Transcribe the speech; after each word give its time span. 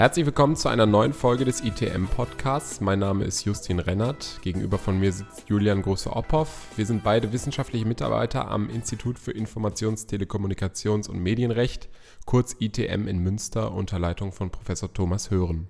Herzlich 0.00 0.24
willkommen 0.24 0.56
zu 0.56 0.70
einer 0.70 0.86
neuen 0.86 1.12
Folge 1.12 1.44
des 1.44 1.60
ITM 1.60 2.06
Podcasts. 2.06 2.80
Mein 2.80 3.00
Name 3.00 3.22
ist 3.24 3.44
Justin 3.44 3.80
Rennert. 3.80 4.40
Gegenüber 4.40 4.78
von 4.78 4.98
mir 4.98 5.12
sitzt 5.12 5.46
Julian 5.46 5.82
Große-Opphoff. 5.82 6.68
Wir 6.74 6.86
sind 6.86 7.04
beide 7.04 7.34
wissenschaftliche 7.34 7.84
Mitarbeiter 7.84 8.48
am 8.48 8.70
Institut 8.70 9.18
für 9.18 9.32
Informations-, 9.32 10.08
Telekommunikations- 10.08 11.06
und 11.06 11.18
Medienrecht, 11.18 11.90
kurz 12.24 12.56
ITM 12.58 13.08
in 13.08 13.18
Münster, 13.18 13.72
unter 13.72 13.98
Leitung 13.98 14.32
von 14.32 14.48
Professor 14.48 14.90
Thomas 14.90 15.30
Hören. 15.30 15.68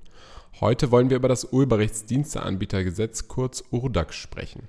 Heute 0.60 0.92
wollen 0.92 1.10
wir 1.10 1.16
über 1.16 1.26
das 1.26 1.52
Urheberrechtsdiensteanbietergesetz, 1.52 3.26
kurz 3.26 3.64
URDAG, 3.72 4.12
sprechen. 4.12 4.68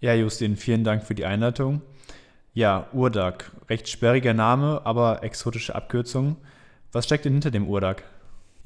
Ja, 0.00 0.14
Justin, 0.14 0.56
vielen 0.56 0.84
Dank 0.84 1.02
für 1.02 1.14
die 1.14 1.26
Einleitung. 1.26 1.82
Ja, 2.54 2.88
URDAG, 2.94 3.52
recht 3.68 3.86
sperriger 3.86 4.32
Name, 4.32 4.80
aber 4.86 5.22
exotische 5.24 5.74
Abkürzung. 5.74 6.38
Was 6.90 7.04
steckt 7.04 7.26
denn 7.26 7.34
hinter 7.34 7.50
dem 7.50 7.68
URDAG? 7.68 8.02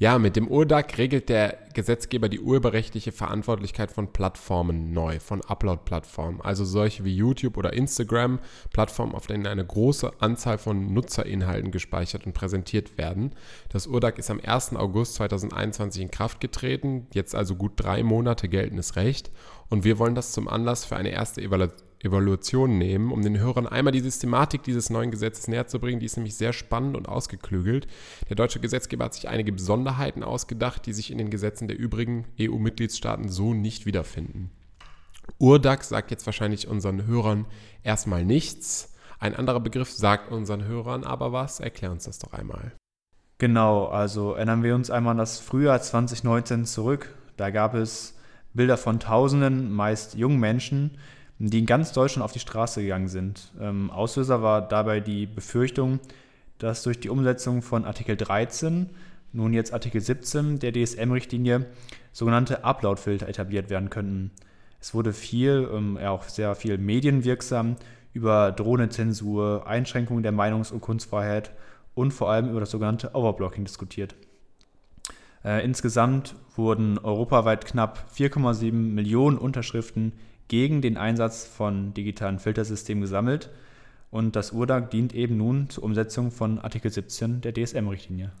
Ja, 0.03 0.19
mit 0.19 0.35
dem 0.35 0.49
URDAC 0.49 0.97
regelt 0.97 1.29
der 1.29 1.59
Gesetzgeber 1.73 2.27
die 2.27 2.41
urheberrechtliche 2.41 3.13
Verantwortlichkeit 3.13 3.89
von 3.89 4.11
Plattformen 4.11 4.91
neu, 4.91 5.21
von 5.21 5.39
Upload-Plattformen, 5.39 6.41
also 6.41 6.65
solche 6.65 7.05
wie 7.05 7.15
YouTube 7.15 7.55
oder 7.55 7.71
Instagram, 7.71 8.39
Plattformen, 8.73 9.15
auf 9.15 9.27
denen 9.27 9.47
eine 9.47 9.65
große 9.65 10.11
Anzahl 10.19 10.57
von 10.57 10.93
Nutzerinhalten 10.93 11.71
gespeichert 11.71 12.25
und 12.25 12.33
präsentiert 12.33 12.97
werden. 12.97 13.31
Das 13.69 13.87
URDAC 13.87 14.19
ist 14.19 14.29
am 14.29 14.41
1. 14.43 14.75
August 14.75 15.13
2021 15.15 16.01
in 16.01 16.11
Kraft 16.11 16.41
getreten, 16.41 17.07
jetzt 17.13 17.33
also 17.33 17.55
gut 17.55 17.71
drei 17.77 18.03
Monate 18.03 18.49
geltendes 18.49 18.97
Recht 18.97 19.31
und 19.69 19.85
wir 19.85 19.99
wollen 19.99 20.15
das 20.15 20.33
zum 20.33 20.49
Anlass 20.49 20.83
für 20.83 20.97
eine 20.97 21.11
erste 21.11 21.41
Evaluation 21.41 21.82
Evaluation 22.03 22.77
nehmen, 22.77 23.11
um 23.11 23.21
den 23.21 23.39
Hörern 23.39 23.67
einmal 23.67 23.91
die 23.93 24.01
Systematik 24.01 24.63
dieses 24.63 24.89
neuen 24.89 25.11
Gesetzes 25.11 25.47
näher 25.47 25.67
zu 25.67 25.79
bringen. 25.79 25.99
Die 25.99 26.05
ist 26.05 26.17
nämlich 26.17 26.35
sehr 26.35 26.53
spannend 26.53 26.97
und 26.97 27.07
ausgeklügelt. 27.07 27.87
Der 28.29 28.35
deutsche 28.35 28.59
Gesetzgeber 28.59 29.05
hat 29.05 29.13
sich 29.13 29.29
einige 29.29 29.51
Besonderheiten 29.51 30.23
ausgedacht, 30.23 30.85
die 30.85 30.93
sich 30.93 31.11
in 31.11 31.17
den 31.17 31.29
Gesetzen 31.29 31.67
der 31.67 31.79
übrigen 31.79 32.25
EU-Mitgliedstaaten 32.39 33.29
so 33.29 33.53
nicht 33.53 33.85
wiederfinden. 33.85 34.51
Urdax 35.39 35.89
sagt 35.89 36.11
jetzt 36.11 36.25
wahrscheinlich 36.25 36.67
unseren 36.67 37.05
Hörern 37.05 37.45
erstmal 37.83 38.25
nichts. 38.25 38.93
Ein 39.19 39.35
anderer 39.35 39.61
Begriff 39.61 39.89
sagt 39.89 40.31
unseren 40.31 40.65
Hörern 40.65 41.03
aber 41.03 41.31
was. 41.31 41.59
Erklär 41.59 41.91
uns 41.91 42.03
das 42.03 42.19
doch 42.19 42.33
einmal. 42.33 42.73
Genau, 43.37 43.85
also 43.85 44.33
erinnern 44.33 44.63
wir 44.63 44.75
uns 44.75 44.89
einmal 44.89 45.11
an 45.11 45.17
das 45.17 45.39
Frühjahr 45.39 45.81
2019 45.81 46.65
zurück. 46.65 47.15
Da 47.37 47.49
gab 47.49 47.73
es 47.73 48.17
Bilder 48.53 48.77
von 48.77 48.99
Tausenden, 48.99 49.71
meist 49.71 50.15
jungen 50.15 50.39
Menschen, 50.39 50.97
die 51.49 51.59
in 51.59 51.65
ganz 51.65 51.91
Deutschland 51.91 52.23
auf 52.23 52.31
die 52.31 52.39
Straße 52.39 52.81
gegangen 52.81 53.07
sind. 53.07 53.51
Ähm, 53.59 53.91
Auslöser 53.91 54.41
war 54.41 54.61
dabei 54.61 54.99
die 54.99 55.25
Befürchtung, 55.25 55.99
dass 56.57 56.83
durch 56.83 56.99
die 56.99 57.09
Umsetzung 57.09 57.61
von 57.61 57.85
Artikel 57.85 58.15
13, 58.15 58.89
nun 59.33 59.53
jetzt 59.53 59.73
Artikel 59.73 59.99
17 59.99 60.59
der 60.59 60.71
DSM-Richtlinie, 60.71 61.65
sogenannte 62.13 62.63
Upload-Filter 62.63 63.27
etabliert 63.27 63.69
werden 63.69 63.89
könnten. 63.89 64.31
Es 64.79 64.93
wurde 64.93 65.11
viel, 65.11 65.67
ähm, 65.73 65.97
ja 66.01 66.11
auch 66.11 66.23
sehr 66.29 66.55
viel 66.55 66.77
medienwirksam 66.77 67.75
über 68.13 68.51
Drohnenzensur, 68.51 69.65
Einschränkungen 69.67 70.23
der 70.23 70.31
Meinungs- 70.31 70.71
und 70.71 70.81
Kunstfreiheit 70.81 71.51
und 71.95 72.11
vor 72.11 72.29
allem 72.29 72.49
über 72.49 72.59
das 72.59 72.71
sogenannte 72.71 73.15
Overblocking 73.15 73.65
diskutiert. 73.65 74.15
Äh, 75.43 75.65
insgesamt 75.65 76.35
wurden 76.55 76.99
europaweit 76.99 77.65
knapp 77.65 78.05
4,7 78.15 78.71
Millionen 78.71 79.37
Unterschriften 79.37 80.13
gegen 80.47 80.81
den 80.81 80.97
Einsatz 80.97 81.45
von 81.45 81.93
digitalen 81.93 82.39
Filtersystemen 82.39 83.01
gesammelt. 83.01 83.49
Und 84.11 84.35
das 84.35 84.51
URDAG 84.51 84.91
dient 84.91 85.15
eben 85.15 85.37
nun 85.37 85.69
zur 85.69 85.83
Umsetzung 85.83 86.31
von 86.31 86.59
Artikel 86.59 86.91
17 86.91 87.41
der 87.41 87.53
DSM-Richtlinie. 87.53 88.31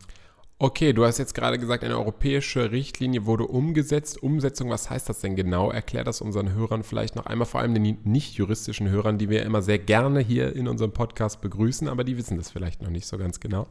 Okay, 0.59 0.93
du 0.93 1.03
hast 1.03 1.17
jetzt 1.17 1.33
gerade 1.33 1.59
gesagt, 1.59 1.83
eine 1.83 1.97
europäische 1.97 2.71
Richtlinie 2.71 3.25
wurde 3.25 3.47
umgesetzt. 3.47 4.21
Umsetzung, 4.21 4.69
was 4.69 4.89
heißt 4.89 5.09
das 5.09 5.19
denn 5.19 5.35
genau? 5.35 5.71
Erklär 5.71 6.03
das 6.03 6.21
unseren 6.21 6.53
Hörern 6.53 6.83
vielleicht 6.83 7.15
noch 7.15 7.25
einmal, 7.25 7.47
vor 7.47 7.59
allem 7.59 7.73
den 7.73 7.97
nicht 8.03 8.35
juristischen 8.35 8.89
Hörern, 8.89 9.17
die 9.17 9.29
wir 9.29 9.43
immer 9.43 9.61
sehr 9.61 9.79
gerne 9.79 10.19
hier 10.19 10.55
in 10.55 10.67
unserem 10.67 10.91
Podcast 10.91 11.41
begrüßen, 11.41 11.89
aber 11.89 12.03
die 12.03 12.17
wissen 12.17 12.37
das 12.37 12.51
vielleicht 12.51 12.81
noch 12.81 12.91
nicht 12.91 13.07
so 13.07 13.17
ganz 13.17 13.39
genau. 13.39 13.67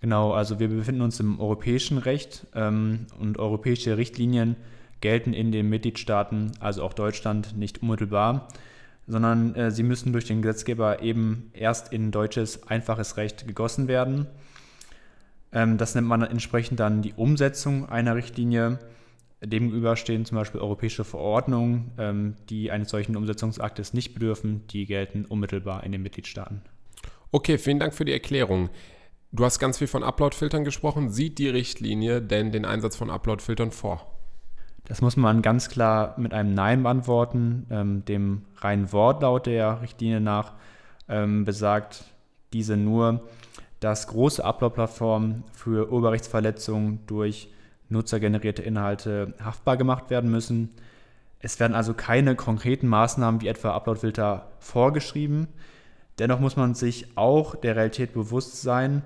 Genau, 0.00 0.32
also 0.32 0.58
wir 0.58 0.68
befinden 0.68 1.02
uns 1.02 1.20
im 1.20 1.38
europäischen 1.38 1.98
Recht 1.98 2.46
ähm, 2.54 3.06
und 3.20 3.38
europäische 3.38 3.98
Richtlinien 3.98 4.56
gelten 5.02 5.34
in 5.34 5.52
den 5.52 5.68
Mitgliedstaaten, 5.68 6.52
also 6.60 6.82
auch 6.82 6.94
Deutschland, 6.94 7.56
nicht 7.56 7.82
unmittelbar, 7.82 8.48
sondern 9.06 9.54
äh, 9.54 9.70
sie 9.70 9.82
müssen 9.82 10.12
durch 10.12 10.24
den 10.24 10.40
Gesetzgeber 10.40 11.02
eben 11.02 11.50
erst 11.52 11.92
in 11.92 12.10
deutsches 12.10 12.66
einfaches 12.68 13.18
Recht 13.18 13.46
gegossen 13.46 13.88
werden. 13.88 14.26
Ähm, 15.52 15.76
das 15.76 15.94
nennt 15.94 16.08
man 16.08 16.22
entsprechend 16.22 16.80
dann 16.80 17.02
die 17.02 17.12
Umsetzung 17.12 17.88
einer 17.88 18.16
Richtlinie. 18.16 18.78
Demgegenüber 19.44 19.96
stehen 19.96 20.24
zum 20.24 20.36
Beispiel 20.36 20.60
europäische 20.60 21.04
Verordnungen, 21.04 21.90
ähm, 21.98 22.36
die 22.48 22.70
eines 22.70 22.90
solchen 22.90 23.16
Umsetzungsaktes 23.16 23.92
nicht 23.92 24.14
bedürfen, 24.14 24.66
die 24.68 24.86
gelten 24.86 25.24
unmittelbar 25.24 25.84
in 25.84 25.92
den 25.92 26.02
Mitgliedstaaten. 26.02 26.62
Okay, 27.32 27.58
vielen 27.58 27.80
Dank 27.80 27.92
für 27.92 28.04
die 28.04 28.12
Erklärung. 28.12 28.70
Du 29.32 29.44
hast 29.44 29.58
ganz 29.58 29.78
viel 29.78 29.86
von 29.86 30.04
Upload-Filtern 30.04 30.62
gesprochen. 30.62 31.10
Sieht 31.10 31.38
die 31.38 31.48
Richtlinie 31.48 32.20
denn 32.20 32.52
den 32.52 32.64
Einsatz 32.64 32.96
von 32.96 33.10
Upload-Filtern 33.10 33.72
vor? 33.72 34.11
Das 34.84 35.00
muss 35.00 35.16
man 35.16 35.42
ganz 35.42 35.68
klar 35.68 36.14
mit 36.18 36.34
einem 36.34 36.54
Nein 36.54 36.82
beantworten. 36.82 37.66
Ähm, 37.70 38.04
dem 38.04 38.42
reinen 38.56 38.92
Wortlaut 38.92 39.46
der 39.46 39.80
Richtlinie 39.82 40.20
nach 40.20 40.52
ähm, 41.08 41.44
besagt 41.44 42.04
diese 42.52 42.76
nur, 42.76 43.22
dass 43.80 44.06
große 44.06 44.44
Upload-Plattformen 44.44 45.44
für 45.52 45.90
Urheberrechtsverletzungen 45.90 47.00
durch 47.06 47.52
nutzergenerierte 47.88 48.62
Inhalte 48.62 49.34
haftbar 49.42 49.76
gemacht 49.76 50.10
werden 50.10 50.30
müssen. 50.30 50.70
Es 51.38 51.58
werden 51.58 51.74
also 51.74 51.94
keine 51.94 52.36
konkreten 52.36 52.86
Maßnahmen 52.86 53.40
wie 53.40 53.48
etwa 53.48 53.72
Uploadfilter 53.72 54.52
vorgeschrieben. 54.60 55.48
Dennoch 56.18 56.40
muss 56.40 56.56
man 56.56 56.74
sich 56.74 57.16
auch 57.16 57.56
der 57.56 57.76
Realität 57.76 58.12
bewusst 58.12 58.62
sein, 58.62 59.02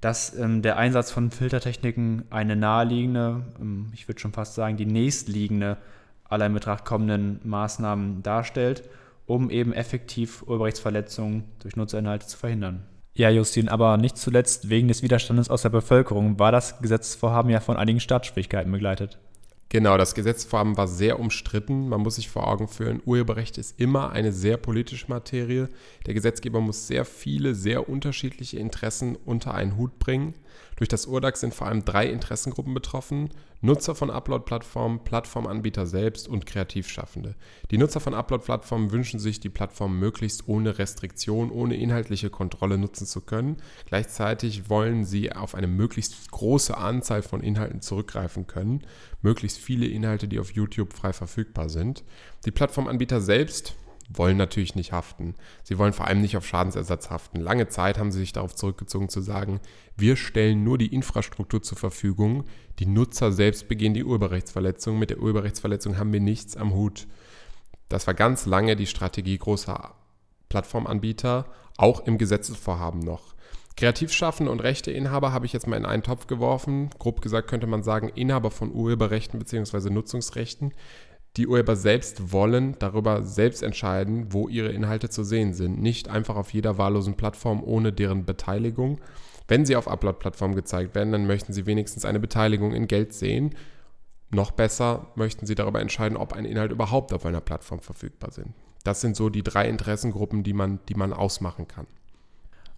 dass 0.00 0.36
ähm, 0.36 0.62
der 0.62 0.76
Einsatz 0.76 1.10
von 1.10 1.30
Filtertechniken 1.30 2.24
eine 2.30 2.56
naheliegende, 2.56 3.42
ähm, 3.60 3.90
ich 3.94 4.08
würde 4.08 4.20
schon 4.20 4.32
fast 4.32 4.54
sagen, 4.54 4.76
die 4.76 4.86
nächstliegende 4.86 5.76
aller 6.24 6.46
in 6.46 6.54
Betracht 6.54 6.84
kommenden 6.84 7.40
Maßnahmen 7.44 8.22
darstellt, 8.22 8.88
um 9.26 9.50
eben 9.50 9.72
effektiv 9.72 10.42
Urheberrechtsverletzungen 10.42 11.44
durch 11.60 11.76
Nutzerinhalte 11.76 12.26
zu 12.26 12.36
verhindern. 12.36 12.84
Ja, 13.14 13.30
Justin, 13.30 13.68
aber 13.68 13.96
nicht 13.96 14.16
zuletzt 14.16 14.68
wegen 14.68 14.86
des 14.86 15.02
Widerstandes 15.02 15.50
aus 15.50 15.62
der 15.62 15.70
Bevölkerung 15.70 16.38
war 16.38 16.52
das 16.52 16.80
Gesetzesvorhaben 16.80 17.50
ja 17.50 17.58
von 17.58 17.76
einigen 17.76 17.98
Staatsschwierigkeiten 17.98 18.70
begleitet. 18.70 19.18
Genau, 19.70 19.98
das 19.98 20.14
Gesetzesvorhaben 20.14 20.78
war 20.78 20.88
sehr 20.88 21.20
umstritten. 21.20 21.90
Man 21.90 22.00
muss 22.00 22.14
sich 22.14 22.30
vor 22.30 22.48
Augen 22.48 22.68
führen, 22.68 23.02
Urheberrecht 23.04 23.58
ist 23.58 23.78
immer 23.78 24.10
eine 24.12 24.32
sehr 24.32 24.56
politische 24.56 25.08
Materie. 25.08 25.68
Der 26.06 26.14
Gesetzgeber 26.14 26.60
muss 26.60 26.86
sehr 26.86 27.04
viele, 27.04 27.54
sehr 27.54 27.88
unterschiedliche 27.88 28.58
Interessen 28.58 29.16
unter 29.26 29.52
einen 29.52 29.76
Hut 29.76 29.98
bringen. 29.98 30.34
Durch 30.76 30.88
das 30.88 31.06
Urdax 31.06 31.40
sind 31.40 31.54
vor 31.54 31.66
allem 31.66 31.84
drei 31.84 32.06
Interessengruppen 32.06 32.74
betroffen. 32.74 33.30
Nutzer 33.60 33.96
von 33.96 34.10
Upload-Plattformen, 34.10 35.02
Plattformanbieter 35.02 35.86
selbst 35.86 36.28
und 36.28 36.46
Kreativschaffende. 36.46 37.34
Die 37.70 37.78
Nutzer 37.78 37.98
von 37.98 38.14
Upload-Plattformen 38.14 38.92
wünschen 38.92 39.18
sich, 39.18 39.40
die 39.40 39.48
Plattform 39.48 39.98
möglichst 39.98 40.46
ohne 40.46 40.78
Restriktion, 40.78 41.50
ohne 41.50 41.76
inhaltliche 41.76 42.30
Kontrolle 42.30 42.78
nutzen 42.78 43.06
zu 43.06 43.20
können. 43.20 43.56
Gleichzeitig 43.86 44.70
wollen 44.70 45.04
sie 45.04 45.32
auf 45.32 45.56
eine 45.56 45.66
möglichst 45.66 46.30
große 46.30 46.76
Anzahl 46.76 47.22
von 47.22 47.40
Inhalten 47.40 47.80
zurückgreifen 47.80 48.46
können. 48.46 48.82
Möglichst 49.22 49.58
viele 49.58 49.86
Inhalte, 49.86 50.28
die 50.28 50.38
auf 50.38 50.52
YouTube 50.52 50.92
frei 50.92 51.12
verfügbar 51.12 51.68
sind. 51.68 52.04
Die 52.44 52.52
Plattformanbieter 52.52 53.20
selbst 53.20 53.74
wollen 54.08 54.36
natürlich 54.36 54.74
nicht 54.74 54.92
haften. 54.92 55.34
Sie 55.62 55.78
wollen 55.78 55.92
vor 55.92 56.06
allem 56.06 56.20
nicht 56.20 56.36
auf 56.36 56.46
Schadensersatz 56.46 57.10
haften. 57.10 57.40
Lange 57.40 57.68
Zeit 57.68 57.98
haben 57.98 58.10
sie 58.10 58.20
sich 58.20 58.32
darauf 58.32 58.54
zurückgezogen 58.54 59.08
zu 59.08 59.20
sagen, 59.20 59.60
wir 59.96 60.16
stellen 60.16 60.64
nur 60.64 60.78
die 60.78 60.94
Infrastruktur 60.94 61.62
zur 61.62 61.78
Verfügung, 61.78 62.44
die 62.78 62.86
Nutzer 62.86 63.32
selbst 63.32 63.68
begehen 63.68 63.94
die 63.94 64.04
Urheberrechtsverletzung, 64.04 64.98
mit 64.98 65.10
der 65.10 65.20
Urheberrechtsverletzung 65.20 65.98
haben 65.98 66.12
wir 66.12 66.20
nichts 66.20 66.56
am 66.56 66.72
Hut. 66.72 67.06
Das 67.88 68.06
war 68.06 68.14
ganz 68.14 68.46
lange 68.46 68.76
die 68.76 68.86
Strategie 68.86 69.38
großer 69.38 69.94
Plattformanbieter, 70.48 71.46
auch 71.76 72.00
im 72.06 72.18
Gesetzesvorhaben 72.18 73.00
noch. 73.00 73.34
Kreativschaffende 73.78 74.50
und 74.50 74.60
Rechteinhaber 74.60 75.32
habe 75.32 75.46
ich 75.46 75.52
jetzt 75.52 75.68
mal 75.68 75.76
in 75.76 75.86
einen 75.86 76.02
Topf 76.02 76.26
geworfen. 76.26 76.90
Grob 76.98 77.22
gesagt 77.22 77.48
könnte 77.48 77.68
man 77.68 77.84
sagen, 77.84 78.08
Inhaber 78.08 78.50
von 78.50 78.72
Urheberrechten 78.72 79.38
bzw. 79.38 79.90
Nutzungsrechten, 79.90 80.72
die 81.36 81.46
Urheber 81.46 81.76
selbst 81.76 82.32
wollen 82.32 82.76
darüber 82.78 83.22
selbst 83.22 83.62
entscheiden, 83.62 84.32
wo 84.32 84.48
ihre 84.48 84.70
Inhalte 84.70 85.08
zu 85.08 85.22
sehen 85.22 85.54
sind. 85.54 85.80
Nicht 85.80 86.08
einfach 86.08 86.36
auf 86.36 86.52
jeder 86.52 86.78
wahllosen 86.78 87.14
Plattform 87.14 87.62
ohne 87.62 87.92
deren 87.92 88.24
Beteiligung. 88.24 89.00
Wenn 89.46 89.64
sie 89.64 89.76
auf 89.76 89.88
Upload-Plattformen 89.88 90.56
gezeigt 90.56 90.94
werden, 90.94 91.12
dann 91.12 91.26
möchten 91.26 91.52
sie 91.52 91.66
wenigstens 91.66 92.04
eine 92.04 92.20
Beteiligung 92.20 92.72
in 92.72 92.88
Geld 92.88 93.14
sehen. 93.14 93.54
Noch 94.30 94.50
besser 94.50 95.06
möchten 95.14 95.46
sie 95.46 95.54
darüber 95.54 95.80
entscheiden, 95.80 96.18
ob 96.18 96.32
ein 96.32 96.44
Inhalt 96.44 96.72
überhaupt 96.72 97.12
auf 97.12 97.24
einer 97.24 97.40
Plattform 97.40 97.80
verfügbar 97.80 98.30
sind. 98.30 98.52
Das 98.84 99.00
sind 99.00 99.16
so 99.16 99.30
die 99.30 99.42
drei 99.42 99.68
Interessengruppen, 99.68 100.42
die 100.42 100.52
man, 100.52 100.80
die 100.88 100.94
man 100.94 101.12
ausmachen 101.12 101.66
kann. 101.66 101.86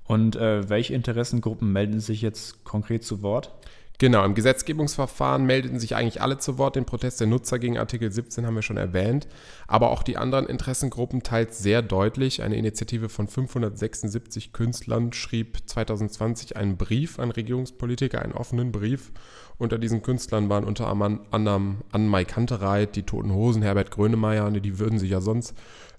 Und 0.04 0.36
äh, 0.36 0.68
welche 0.68 0.94
Interessengruppen 0.94 1.72
melden 1.72 2.00
sich 2.00 2.20
jetzt 2.20 2.64
konkret 2.64 3.04
zu 3.04 3.22
Wort? 3.22 3.52
Genau, 4.00 4.24
im 4.24 4.34
Gesetzgebungsverfahren 4.34 5.44
meldeten 5.44 5.78
sich 5.78 5.94
eigentlich 5.94 6.22
alle 6.22 6.38
zu 6.38 6.56
Wort. 6.56 6.74
Den 6.74 6.86
Protest 6.86 7.20
der 7.20 7.26
Nutzer 7.26 7.58
gegen 7.58 7.76
Artikel 7.76 8.10
17 8.10 8.46
haben 8.46 8.54
wir 8.54 8.62
schon 8.62 8.78
erwähnt. 8.78 9.28
Aber 9.66 9.90
auch 9.90 10.02
die 10.02 10.16
anderen 10.16 10.46
Interessengruppen 10.46 11.22
teils 11.22 11.58
sehr 11.58 11.82
deutlich. 11.82 12.42
Eine 12.42 12.56
Initiative 12.56 13.10
von 13.10 13.28
576 13.28 14.54
Künstlern 14.54 15.12
schrieb 15.12 15.58
2020 15.66 16.56
einen 16.56 16.78
Brief 16.78 17.18
an 17.18 17.30
Regierungspolitiker, 17.30 18.22
einen 18.22 18.32
offenen 18.32 18.72
Brief. 18.72 19.12
Unter 19.58 19.76
diesen 19.78 20.00
Künstlern 20.00 20.48
waren 20.48 20.64
unter 20.64 20.86
anderem 20.86 21.82
Anne-Mai 21.92 22.24
Kantereit, 22.24 22.96
die 22.96 23.02
Toten 23.02 23.34
Hosen, 23.34 23.60
Herbert 23.60 23.90
Grönemeyer. 23.90 24.50
Die 24.50 24.78
würden 24.78 24.98
sich 24.98 25.10
ja 25.10 25.20
sonst 25.20 25.52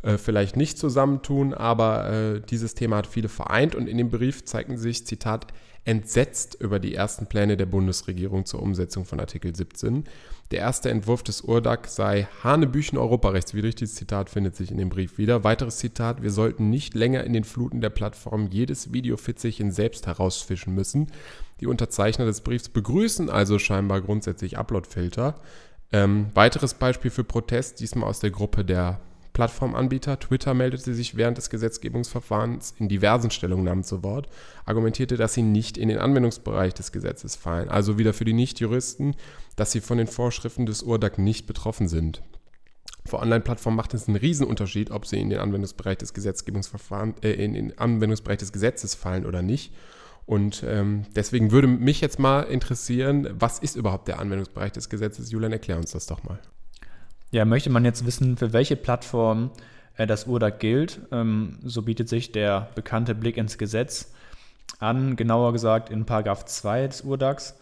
äh, 0.04 0.18
vielleicht 0.18 0.58
nicht 0.58 0.78
zusammentun, 0.78 1.54
aber 1.54 2.10
äh, 2.10 2.42
dieses 2.42 2.76
Thema 2.76 2.98
hat 2.98 3.08
viele 3.08 3.30
vereint 3.30 3.76
und 3.76 3.88
in 3.88 3.98
dem 3.98 4.10
Brief 4.10 4.46
zeigten 4.46 4.78
sich, 4.78 5.06
Zitat, 5.06 5.48
entsetzt 5.84 6.56
über 6.60 6.80
die 6.80 6.94
ersten 6.94 7.26
Pläne 7.26 7.58
der 7.58 7.66
Bundesregierung 7.66 8.46
zur 8.46 8.62
Umsetzung 8.62 9.06
von 9.06 9.20
Artikel 9.20 9.56
17. 9.56 10.04
Der 10.52 10.60
erste 10.60 10.90
Entwurf 10.90 11.24
des 11.24 11.42
URDAC 11.42 11.88
sei 11.88 12.28
Hanebüchen 12.44 12.98
europarechtswidrig. 12.98 13.76
Dieses 13.76 13.96
Zitat 13.96 14.30
findet 14.30 14.56
sich 14.56 14.70
in 14.70 14.78
dem 14.78 14.90
Brief 14.90 15.18
wieder. 15.18 15.44
Weiteres 15.44 15.78
Zitat: 15.78 16.22
Wir 16.22 16.30
sollten 16.30 16.70
nicht 16.70 16.94
länger 16.94 17.24
in 17.24 17.34
den 17.34 17.46
Fluten 17.46 17.82
der 17.82 17.90
Plattform 17.90 18.48
jedes 18.52 18.94
Video 18.94 19.18
Fitzelchen 19.18 19.72
selbst 19.72 20.08
herausfischen 20.08 20.76
müssen. 20.76 21.08
Die 21.62 21.68
Unterzeichner 21.68 22.26
des 22.26 22.42
Briefs 22.42 22.70
begrüßen 22.70 23.30
also 23.30 23.58
scheinbar 23.58 24.02
grundsätzlich 24.02 24.58
Uploadfilter. 24.58 25.36
Ähm, 25.94 26.28
weiteres 26.34 26.76
Beispiel 26.76 27.12
für 27.12 27.24
Protest, 27.24 27.80
diesmal 27.80 28.10
aus 28.10 28.20
der 28.20 28.32
Gruppe 28.32 28.64
der 28.64 29.00
Plattformanbieter. 29.34 30.20
Twitter 30.20 30.54
meldete 30.54 30.94
sich 30.94 31.16
während 31.16 31.38
des 31.38 31.50
Gesetzgebungsverfahrens 31.50 32.76
in 32.78 32.90
diversen 32.90 33.32
Stellungnahmen 33.32 33.84
zu 33.84 34.04
Wort, 34.04 34.28
argumentierte, 34.66 35.18
dass 35.18 35.34
sie 35.34 35.42
nicht 35.42 35.78
in 35.78 35.90
den 35.90 35.98
Anwendungsbereich 35.98 36.74
des 36.74 36.92
Gesetzes 36.92 37.36
fallen, 37.36 37.70
also 37.70 37.98
wieder 37.98 38.14
für 38.14 38.26
die 38.26 38.34
Nichtjuristen, 38.34 39.16
dass 39.56 39.72
sie 39.72 39.82
von 39.82 39.98
den 39.98 40.08
Vorschriften 40.08 40.66
des 40.66 40.84
URDAC 40.84 41.18
nicht 41.18 41.48
betroffen 41.48 41.88
sind. 41.88 42.22
Für 43.06 43.20
Online-Plattformen 43.20 43.78
macht 43.78 43.94
es 43.94 44.08
einen 44.08 44.18
Riesenunterschied, 44.18 44.92
ob 44.92 45.06
sie 45.06 45.20
in 45.20 45.30
den 45.30 45.40
Anwendungsbereich 45.40 45.98
des 45.98 46.14
Gesetzgebungsverfahrens, 46.14 47.20
äh, 47.24 47.32
in 47.32 47.54
den 47.54 47.78
Anwendungsbereich 47.78 48.38
des 48.38 48.52
Gesetzes 48.52 48.96
fallen 48.96 49.26
oder 49.26 49.42
nicht. 49.42 49.74
Und 50.28 50.64
ähm, 50.68 51.06
deswegen 51.16 51.52
würde 51.52 51.68
mich 51.68 52.00
jetzt 52.00 52.20
mal 52.20 52.44
interessieren, 52.44 53.28
was 53.34 53.60
ist 53.60 53.76
überhaupt 53.76 54.08
der 54.08 54.20
Anwendungsbereich 54.20 54.72
des 54.72 54.88
Gesetzes? 54.88 55.32
Julian, 55.32 55.52
erklär 55.52 55.78
uns 55.78 55.92
das 55.92 56.06
doch 56.06 56.24
mal. 56.24 56.40
Ja, 57.32 57.46
möchte 57.46 57.70
man 57.70 57.86
jetzt 57.86 58.06
wissen, 58.06 58.36
für 58.36 58.52
welche 58.52 58.76
Plattform 58.76 59.52
äh, 59.96 60.06
das 60.06 60.28
URDAC 60.28 60.60
gilt, 60.60 61.00
ähm, 61.12 61.60
so 61.64 61.82
bietet 61.82 62.10
sich 62.10 62.34
der 62.34 62.70
bekannte 62.76 63.16
Blick 63.16 63.38
ins 63.38 63.58
Gesetz 63.58 64.14
an, 64.80 65.16
genauer 65.16 65.54
gesagt 65.54 65.90
in 65.90 66.06
Paragraph 66.06 66.44
2 66.44 66.88
des 66.88 67.02
URDACs. 67.02 67.58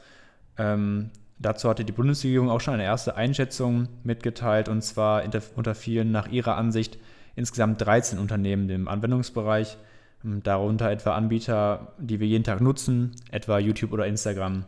Ähm, 0.57 1.11
dazu 1.37 1.69
hatte 1.69 1.85
die 1.85 1.91
Bundesregierung 1.91 2.49
auch 2.49 2.61
schon 2.61 2.73
eine 2.73 2.83
erste 2.83 3.15
Einschätzung 3.15 3.87
mitgeteilt, 4.03 4.69
und 4.69 4.81
zwar 4.81 5.23
unter 5.55 5.75
vielen 5.75 6.11
nach 6.11 6.27
ihrer 6.27 6.55
Ansicht 6.55 6.97
insgesamt 7.35 7.79
13 7.79 8.17
Unternehmen 8.17 8.67
im 8.71 8.87
Anwendungsbereich, 8.87 9.77
ähm, 10.25 10.41
darunter 10.41 10.89
etwa 10.89 11.13
Anbieter, 11.13 11.93
die 11.99 12.19
wir 12.19 12.27
jeden 12.27 12.43
Tag 12.43 12.59
nutzen, 12.59 13.11
etwa 13.29 13.59
YouTube 13.59 13.93
oder 13.93 14.07
Instagram. 14.07 14.65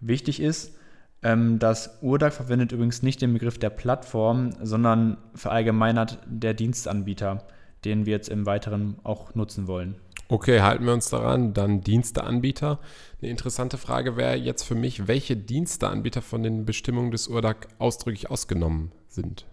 Wichtig 0.00 0.40
ist, 0.40 0.77
das 1.20 1.98
URDAC 2.00 2.32
verwendet 2.32 2.70
übrigens 2.70 3.02
nicht 3.02 3.20
den 3.20 3.32
Begriff 3.32 3.58
der 3.58 3.70
Plattform, 3.70 4.50
sondern 4.62 5.16
verallgemeinert 5.34 6.20
der 6.26 6.54
Dienstanbieter, 6.54 7.42
den 7.84 8.06
wir 8.06 8.12
jetzt 8.12 8.28
im 8.28 8.46
Weiteren 8.46 8.96
auch 9.02 9.34
nutzen 9.34 9.66
wollen. 9.66 9.96
Okay, 10.30 10.60
halten 10.60 10.84
wir 10.84 10.92
uns 10.92 11.08
daran. 11.08 11.54
Dann 11.54 11.80
Diensteanbieter. 11.80 12.78
Eine 13.20 13.30
interessante 13.30 13.78
Frage 13.78 14.16
wäre 14.16 14.36
jetzt 14.36 14.62
für 14.62 14.74
mich, 14.74 15.08
welche 15.08 15.36
Diensteanbieter 15.36 16.20
von 16.20 16.42
den 16.42 16.66
Bestimmungen 16.66 17.10
des 17.10 17.28
URDAC 17.28 17.66
ausdrücklich 17.78 18.30
ausgenommen 18.30 18.92
sind. 19.08 19.46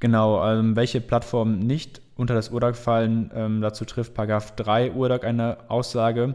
Genau, 0.00 0.46
ähm, 0.46 0.76
welche 0.76 1.00
Plattformen 1.00 1.60
nicht 1.60 2.02
unter 2.16 2.34
das 2.34 2.50
URDAC 2.50 2.76
fallen, 2.76 3.30
ähm, 3.34 3.62
dazu 3.62 3.84
trifft 3.86 4.14
Paragraph 4.14 4.54
3 4.54 4.92
URDAC 4.92 5.24
eine 5.24 5.70
Aussage. 5.70 6.34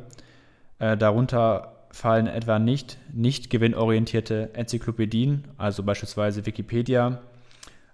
Äh, 0.80 0.98
darunter 0.98 1.77
fallen 1.92 2.28
etwa 2.28 2.60
nicht 2.60 2.98
nicht 3.14 3.50
gewinnorientierte 3.50 4.54
Enzyklopädien, 4.54 5.46
also 5.58 5.84
beispielsweise 5.84 6.46
Wikipedia, 6.46 7.22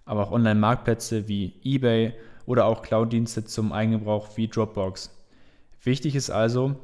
aber 0.06 0.24
auch 0.24 0.32
Online-Marktplätze 0.32 1.28
wie 1.28 1.54
eBay 1.64 2.14
oder 2.46 2.66
auch 2.66 2.82
Cloud-Dienste 2.82 3.46
zum 3.46 3.72
Eigengebrauch 3.72 4.36
wie 4.36 4.48
Dropbox. 4.48 5.12
Wichtig 5.84 6.16
ist 6.16 6.30
also, 6.30 6.76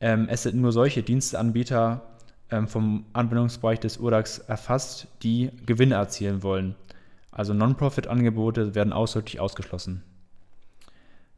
ähm, 0.00 0.26
es 0.28 0.42
sind 0.42 0.56
nur 0.56 0.72
solche 0.72 1.02
Diensteanbieter 1.02 2.02
ähm, 2.50 2.68
vom 2.68 3.06
Anwendungsbereich 3.12 3.80
des 3.80 3.98
URDAX 3.98 4.38
erfasst, 4.38 5.08
die 5.22 5.50
Gewinne 5.66 5.94
erzielen 5.94 6.42
wollen. 6.42 6.74
Also 7.30 7.54
Non-Profit-Angebote 7.54 8.74
werden 8.74 8.92
ausdrücklich 8.92 9.40
ausgeschlossen. 9.40 10.02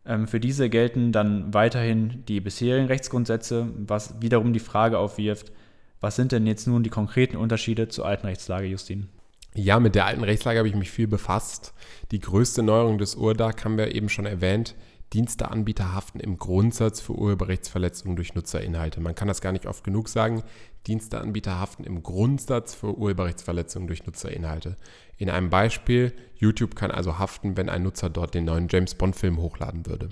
Ähm, 0.07 0.29
für 0.29 0.41
diese 0.41 0.69
gelten 0.69 1.13
dann 1.13 1.53
weiterhin 1.55 2.25
die 2.27 2.41
bisherigen 2.41 2.87
Rechtsgrundsätze, 2.87 3.69
was 3.87 4.21
wiederum 4.21 4.53
die 4.53 4.61
Frage 4.61 4.99
aufwirft, 4.99 5.53
was 6.01 6.17
sind 6.17 6.33
denn 6.33 6.47
jetzt 6.47 6.67
nun 6.67 6.83
die 6.83 6.91
konkreten 6.91 7.37
Unterschiede 7.37 7.89
zur 7.89 8.07
alten 8.07 8.27
Rechtslage, 8.27 8.67
Justin? 8.67 9.09
Ja, 9.55 9.79
mit 9.81 9.95
der 9.95 10.07
alten 10.07 10.25
Rechtslage 10.25 10.59
habe 10.59 10.69
ich 10.69 10.75
mich 10.75 10.91
viel 10.91 11.07
befasst. 11.07 11.73
Die 12.11 12.21
größte 12.21 12.63
Neuerung 12.63 12.99
des 12.99 13.15
URDAC 13.15 13.65
haben 13.65 13.79
wir 13.79 13.95
eben 13.95 14.09
schon 14.09 14.27
erwähnt. 14.27 14.75
Diensteanbieter 15.15 15.95
haften 15.95 16.19
im 16.19 16.39
Grundsatz 16.39 17.01
für 17.01 17.13
Urheberrechtsverletzungen 17.13 18.17
durch 18.17 18.35
Nutzerinhalte. 18.35 19.01
Man 19.01 19.15
kann 19.15 19.29
das 19.29 19.41
gar 19.41 19.53
nicht 19.53 19.67
oft 19.67 19.85
genug 19.85 20.09
sagen. 20.09 20.43
Diensteanbieter 20.89 21.61
haften 21.61 21.85
im 21.85 22.03
Grundsatz 22.03 22.75
für 22.75 22.99
Urheberrechtsverletzungen 22.99 23.87
durch 23.87 24.05
Nutzerinhalte. 24.07 24.75
In 25.17 25.31
einem 25.31 25.51
Beispiel, 25.51 26.13
YouTube 26.35 26.75
kann 26.75 26.91
also 26.91 27.19
haften, 27.21 27.57
wenn 27.57 27.69
ein 27.69 27.85
Nutzer 27.85 28.11
dort 28.11 28.35
den 28.35 28.45
neuen 28.45 28.67
James 28.69 28.97
Bond-Film 28.97 29.39
hochladen 29.39 29.87
würde. 29.87 30.09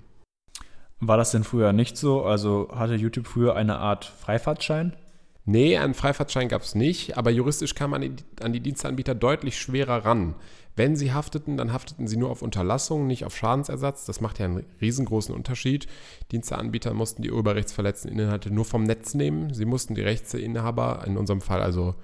War 1.00 1.16
das 1.16 1.32
denn 1.32 1.42
früher 1.42 1.72
nicht 1.72 1.96
so? 1.96 2.22
Also 2.22 2.68
hatte 2.72 2.94
YouTube 2.94 3.26
früher 3.26 3.56
eine 3.56 3.78
Art 3.78 4.04
Freifahrtschein? 4.04 4.96
Nee, 5.44 5.76
einen 5.76 5.94
Freifahrtschein 5.94 6.48
gab 6.48 6.62
es 6.62 6.74
nicht, 6.76 7.18
aber 7.18 7.30
juristisch 7.30 7.74
kam 7.74 7.90
man 7.90 8.16
an 8.40 8.52
die 8.52 8.60
Diensteanbieter 8.60 9.14
deutlich 9.14 9.58
schwerer 9.58 10.04
ran. 10.04 10.36
Wenn 10.76 10.96
sie 10.96 11.12
hafteten, 11.12 11.56
dann 11.56 11.72
hafteten 11.72 12.06
sie 12.06 12.16
nur 12.16 12.30
auf 12.30 12.42
Unterlassung, 12.42 13.06
nicht 13.06 13.24
auf 13.24 13.36
Schadensersatz. 13.36 14.06
Das 14.06 14.20
macht 14.20 14.38
ja 14.38 14.46
einen 14.46 14.64
riesengroßen 14.80 15.34
Unterschied. 15.34 15.86
Diensteanbieter 16.30 16.94
mussten 16.94 17.22
die 17.22 17.30
urheberrechtsverletzten 17.30 18.10
Inhalte 18.10 18.50
nur 18.50 18.64
vom 18.64 18.84
Netz 18.84 19.14
nehmen. 19.14 19.52
Sie 19.52 19.66
mussten 19.66 19.94
die 19.94 20.00
Rechtsinhaber, 20.00 21.04
in 21.06 21.16
unserem 21.16 21.40
Fall 21.40 21.60
also 21.60 21.94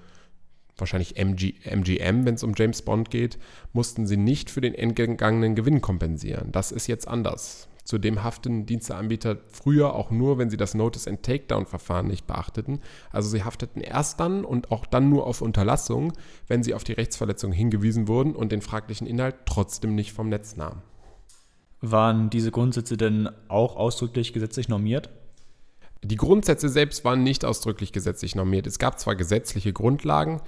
wahrscheinlich 0.77 1.17
MG, 1.17 1.55
MGM, 1.63 2.25
wenn 2.25 2.35
es 2.35 2.43
um 2.43 2.53
James 2.55 2.81
Bond 2.81 3.09
geht, 3.09 3.39
mussten 3.73 4.05
sie 4.05 4.17
nicht 4.17 4.49
für 4.49 4.61
den 4.61 4.75
entgangenen 4.75 5.55
Gewinn 5.55 5.81
kompensieren. 5.81 6.51
Das 6.51 6.71
ist 6.71 6.87
jetzt 6.87 7.07
anders. 7.07 7.67
Zudem 7.89 8.23
haften 8.23 8.67
Diensteanbieter 8.67 9.37
früher 9.47 9.95
auch 9.95 10.11
nur, 10.11 10.37
wenn 10.37 10.51
sie 10.51 10.57
das 10.57 10.75
Notice 10.75 11.07
and 11.07 11.23
Takedown-Verfahren 11.23 12.05
nicht 12.05 12.27
beachteten. 12.27 12.81
Also 13.11 13.29
sie 13.29 13.43
hafteten 13.43 13.81
erst 13.81 14.19
dann 14.19 14.45
und 14.45 14.71
auch 14.71 14.85
dann 14.85 15.09
nur 15.09 15.25
auf 15.25 15.41
Unterlassung, 15.41 16.13
wenn 16.47 16.61
sie 16.61 16.75
auf 16.75 16.83
die 16.83 16.93
Rechtsverletzung 16.93 17.51
hingewiesen 17.51 18.07
wurden 18.07 18.35
und 18.35 18.51
den 18.51 18.61
fraglichen 18.61 19.07
Inhalt 19.07 19.37
trotzdem 19.47 19.95
nicht 19.95 20.13
vom 20.13 20.29
Netz 20.29 20.55
nahmen. 20.55 20.83
Waren 21.81 22.29
diese 22.29 22.51
Grundsätze 22.51 22.95
denn 22.95 23.27
auch 23.47 23.75
ausdrücklich 23.75 24.33
gesetzlich 24.33 24.69
normiert? 24.69 25.09
Die 26.03 26.15
Grundsätze 26.15 26.69
selbst 26.69 27.03
waren 27.05 27.23
nicht 27.23 27.43
ausdrücklich 27.43 27.91
gesetzlich 27.91 28.35
normiert. 28.35 28.67
Es 28.67 28.77
gab 28.77 28.99
zwar 28.99 29.15
gesetzliche 29.15 29.73
Grundlagen, 29.73 30.41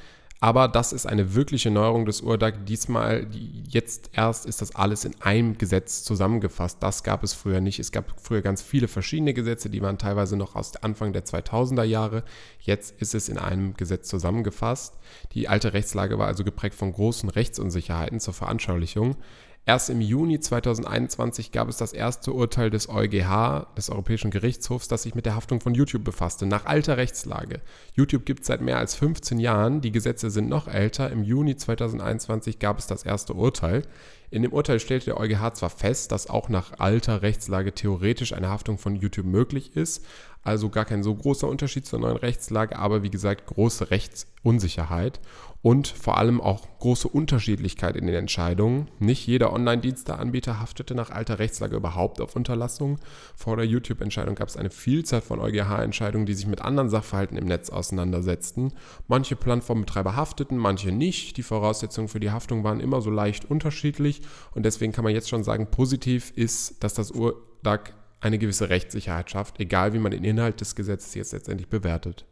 aber 0.43 0.67
das 0.67 0.91
ist 0.91 1.05
eine 1.05 1.35
wirkliche 1.35 1.69
Neuerung 1.69 2.07
des 2.07 2.21
URDAC. 2.21 2.65
Diesmal, 2.65 3.27
jetzt 3.69 4.09
erst 4.13 4.47
ist 4.47 4.59
das 4.59 4.75
alles 4.75 5.05
in 5.05 5.13
einem 5.21 5.55
Gesetz 5.59 6.03
zusammengefasst. 6.03 6.81
Das 6.81 7.03
gab 7.03 7.23
es 7.23 7.35
früher 7.35 7.61
nicht. 7.61 7.77
Es 7.77 7.91
gab 7.91 8.19
früher 8.19 8.41
ganz 8.41 8.63
viele 8.63 8.87
verschiedene 8.87 9.35
Gesetze, 9.35 9.69
die 9.69 9.83
waren 9.83 9.99
teilweise 9.99 10.35
noch 10.35 10.55
aus 10.55 10.75
Anfang 10.77 11.13
der 11.13 11.25
2000er 11.25 11.83
Jahre. 11.83 12.23
Jetzt 12.59 12.99
ist 12.99 13.13
es 13.13 13.29
in 13.29 13.37
einem 13.37 13.75
Gesetz 13.75 14.07
zusammengefasst. 14.07 14.95
Die 15.33 15.47
alte 15.47 15.73
Rechtslage 15.73 16.17
war 16.17 16.25
also 16.25 16.43
geprägt 16.43 16.73
von 16.73 16.91
großen 16.91 17.29
Rechtsunsicherheiten 17.29 18.19
zur 18.19 18.33
Veranschaulichung. 18.33 19.17
Erst 19.63 19.91
im 19.91 20.01
Juni 20.01 20.39
2021 20.39 21.51
gab 21.51 21.69
es 21.69 21.77
das 21.77 21.93
erste 21.93 22.33
Urteil 22.33 22.71
des 22.71 22.89
EuGH, 22.89 23.67
des 23.77 23.91
Europäischen 23.91 24.31
Gerichtshofs, 24.31 24.87
das 24.87 25.03
sich 25.03 25.13
mit 25.13 25.27
der 25.27 25.35
Haftung 25.35 25.61
von 25.61 25.75
YouTube 25.75 26.03
befasste, 26.03 26.47
nach 26.47 26.65
alter 26.65 26.97
Rechtslage. 26.97 27.61
YouTube 27.93 28.25
gibt 28.25 28.41
es 28.41 28.47
seit 28.47 28.61
mehr 28.61 28.79
als 28.79 28.95
15 28.95 29.39
Jahren, 29.39 29.81
die 29.81 29.91
Gesetze 29.91 30.31
sind 30.31 30.49
noch 30.49 30.67
älter. 30.67 31.11
Im 31.11 31.23
Juni 31.23 31.57
2021 31.57 32.57
gab 32.57 32.79
es 32.79 32.87
das 32.87 33.03
erste 33.03 33.35
Urteil. 33.35 33.83
In 34.31 34.43
dem 34.43 34.53
Urteil 34.53 34.79
stellte 34.79 35.07
der 35.07 35.19
EuGH 35.19 35.55
zwar 35.55 35.69
fest, 35.69 36.13
dass 36.13 36.29
auch 36.29 36.47
nach 36.47 36.79
alter 36.79 37.21
Rechtslage 37.21 37.73
theoretisch 37.73 38.31
eine 38.31 38.47
Haftung 38.47 38.77
von 38.77 38.95
YouTube 38.95 39.25
möglich 39.25 39.75
ist, 39.75 40.05
Also 40.43 40.69
gar 40.69 40.85
kein 40.85 41.03
so 41.03 41.13
großer 41.13 41.47
Unterschied 41.47 41.85
zur 41.85 41.99
neuen 41.99 42.17
Rechtslage, 42.17 42.77
aber 42.77 43.03
wie 43.03 43.11
gesagt, 43.11 43.45
große 43.45 43.91
Rechtsunsicherheit 43.91 45.19
und 45.61 45.87
vor 45.87 46.17
allem 46.17 46.41
auch 46.41 46.65
große 46.79 47.07
Unterschiedlichkeit 47.07 47.95
in 47.95 48.07
den 48.07 48.15
Entscheidungen. 48.15 48.87
Nicht 48.97 49.27
jeder 49.27 49.53
Online-Diensteanbieter 49.53 50.59
haftete 50.59 50.95
nach 50.95 51.11
alter 51.11 51.37
Rechtslage 51.37 51.75
überhaupt 51.75 52.19
auf 52.19 52.35
Unterlassung. 52.35 52.97
Vor 53.35 53.57
der 53.57 53.67
YouTube-Entscheidung 53.67 54.33
gab 54.33 54.47
es 54.47 54.57
eine 54.57 54.71
Vielzahl 54.71 55.21
von 55.21 55.39
EuGH-Entscheidungen, 55.39 56.25
die 56.25 56.33
sich 56.33 56.47
mit 56.47 56.61
anderen 56.61 56.89
Sachverhalten 56.89 57.37
im 57.37 57.45
Netz 57.45 57.69
auseinandersetzten. 57.69 58.73
Manche 59.07 59.35
Plattformbetreiber 59.35 60.15
hafteten, 60.15 60.57
manche 60.57 60.91
nicht. 60.91 61.37
Die 61.37 61.43
Voraussetzungen 61.43 62.07
für 62.07 62.19
die 62.19 62.31
Haftung 62.31 62.63
waren 62.63 62.79
immer 62.79 63.01
so 63.01 63.11
leicht 63.11 63.45
unterschiedlich 63.45 64.20
und 64.53 64.63
deswegen 64.65 64.91
kann 64.91 65.03
man 65.03 65.13
jetzt 65.13 65.29
schon 65.29 65.43
sagen, 65.43 65.67
positiv 65.71 66.31
ist, 66.35 66.83
dass 66.83 66.93
das 66.93 67.11
URDAG 67.11 67.93
eine 68.19 68.37
gewisse 68.37 68.69
Rechtssicherheit 68.69 69.31
schafft, 69.31 69.59
egal 69.59 69.93
wie 69.93 69.99
man 69.99 70.11
den 70.11 70.23
Inhalt 70.23 70.61
des 70.61 70.75
Gesetzes 70.75 71.15
jetzt 71.15 71.33
letztendlich 71.33 71.67
bewertet. 71.67 72.25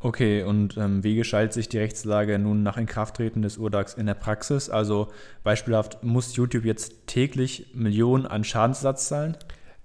Okay, 0.00 0.42
und 0.42 0.76
ähm, 0.76 1.02
wie 1.02 1.14
gestaltet 1.14 1.54
sich 1.54 1.70
die 1.70 1.78
Rechtslage 1.78 2.38
nun 2.38 2.62
nach 2.62 2.76
Inkrafttreten 2.76 3.40
des 3.40 3.56
Urdags 3.56 3.94
in 3.94 4.04
der 4.04 4.12
Praxis? 4.12 4.68
Also 4.68 5.08
beispielhaft, 5.44 6.02
muss 6.04 6.36
YouTube 6.36 6.66
jetzt 6.66 7.06
täglich 7.06 7.68
Millionen 7.72 8.26
an 8.26 8.44
Schadensersatz 8.44 9.08
zahlen? 9.08 9.38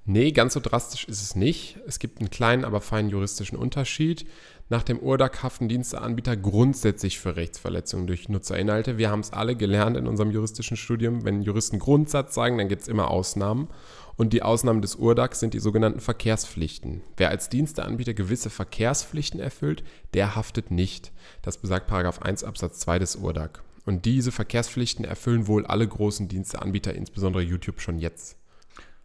Nee, 0.03 0.31
ganz 0.31 0.55
so 0.55 0.59
drastisch 0.59 1.05
ist 1.05 1.21
es 1.21 1.35
nicht. 1.35 1.77
Es 1.87 1.99
gibt 1.99 2.19
einen 2.19 2.29
kleinen, 2.29 2.65
aber 2.65 2.81
feinen 2.81 3.09
juristischen 3.09 3.57
Unterschied. 3.57 4.25
Nach 4.71 4.83
dem 4.83 4.99
URDAC 4.99 5.41
haften 5.41 5.67
Diensteanbieter 5.67 6.37
grundsätzlich 6.37 7.17
für 7.17 7.35
Rechtsverletzungen 7.35 8.05
durch 8.05 8.29
Nutzerinhalte. 8.29 8.99
Wir 8.99 9.09
haben 9.09 9.21
es 9.21 9.33
alle 9.33 9.55
gelernt 9.55 9.97
in 9.97 10.05
unserem 10.05 10.29
juristischen 10.29 10.77
Studium. 10.77 11.25
Wenn 11.25 11.41
Juristen 11.41 11.79
Grundsatz 11.79 12.35
sagen, 12.35 12.59
dann 12.59 12.67
gibt 12.67 12.83
es 12.83 12.87
immer 12.87 13.09
Ausnahmen. 13.09 13.67
Und 14.15 14.31
die 14.31 14.43
Ausnahmen 14.43 14.83
des 14.83 14.95
URDAC 14.95 15.33
sind 15.33 15.55
die 15.55 15.59
sogenannten 15.59 16.01
Verkehrspflichten. 16.01 17.01
Wer 17.17 17.29
als 17.29 17.49
Diensteanbieter 17.49 18.13
gewisse 18.13 18.51
Verkehrspflichten 18.51 19.39
erfüllt, 19.39 19.83
der 20.13 20.35
haftet 20.35 20.69
nicht. 20.69 21.11
Das 21.41 21.57
besagt 21.57 21.91
1 21.91 22.43
Absatz 22.43 22.77
2 22.81 22.99
des 22.99 23.15
URDAC. 23.15 23.63
Und 23.87 24.05
diese 24.05 24.31
Verkehrspflichten 24.31 25.03
erfüllen 25.03 25.47
wohl 25.47 25.65
alle 25.65 25.87
großen 25.87 26.27
Diensteanbieter, 26.27 26.93
insbesondere 26.93 27.41
YouTube, 27.41 27.81
schon 27.81 27.97
jetzt. 27.97 28.37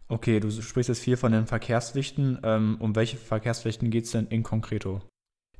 Okay, 0.09 0.39
du 0.39 0.51
sprichst 0.51 0.89
jetzt 0.89 0.99
viel 0.99 1.17
von 1.17 1.31
den 1.31 1.47
Verkehrspflichten. 1.47 2.37
Ähm, 2.43 2.77
um 2.79 2.95
welche 2.95 3.17
Verkehrspflichten 3.17 3.89
geht 3.89 4.05
es 4.05 4.11
denn 4.11 4.27
in 4.27 4.43
konkreto? 4.43 5.01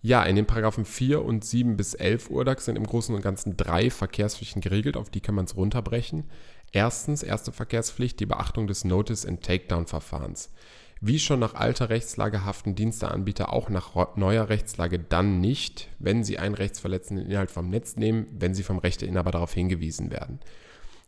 Ja, 0.06 0.22
in 0.22 0.36
den 0.36 0.46
Paragraphen 0.46 0.86
4 0.86 1.26
und 1.26 1.44
7 1.44 1.78
bis 1.78 1.96
11 1.96 2.30
URDAC 2.30 2.62
sind 2.62 2.76
im 2.76 2.86
Großen 2.86 3.16
und 3.16 3.24
Ganzen 3.24 3.58
drei 3.58 3.90
Verkehrspflichten 3.90 4.62
geregelt, 4.62 4.98
auf 4.98 5.10
die 5.10 5.20
kann 5.20 5.34
man 5.34 5.46
es 5.46 5.56
runterbrechen. 5.56 6.26
Erstens, 6.72 7.24
erste 7.24 7.52
Verkehrspflicht, 7.52 8.20
die 8.20 8.28
Beachtung 8.28 8.68
des 8.68 8.86
Notice- 8.86 9.26
and 9.26 9.42
Takedown-Verfahrens. 9.42 10.52
Wie 11.02 11.18
schon 11.18 11.40
nach 11.40 11.56
alter 11.56 11.90
Rechtslage 11.90 12.46
haften 12.46 12.76
Diensteanbieter 12.76 13.52
auch 13.52 13.70
nach 13.70 14.16
neuer 14.16 14.48
Rechtslage 14.48 15.00
dann 15.00 15.42
nicht, 15.42 15.90
wenn 15.98 16.24
sie 16.24 16.38
einen 16.38 16.54
rechtsverletzenden 16.54 17.26
Inhalt 17.26 17.50
vom 17.50 17.72
Netz 17.72 17.96
nehmen, 17.96 18.28
wenn 18.38 18.54
sie 18.54 18.62
vom 18.62 18.78
Rechteinhaber 18.78 19.32
darauf 19.32 19.56
hingewiesen 19.56 20.12
werden. 20.12 20.40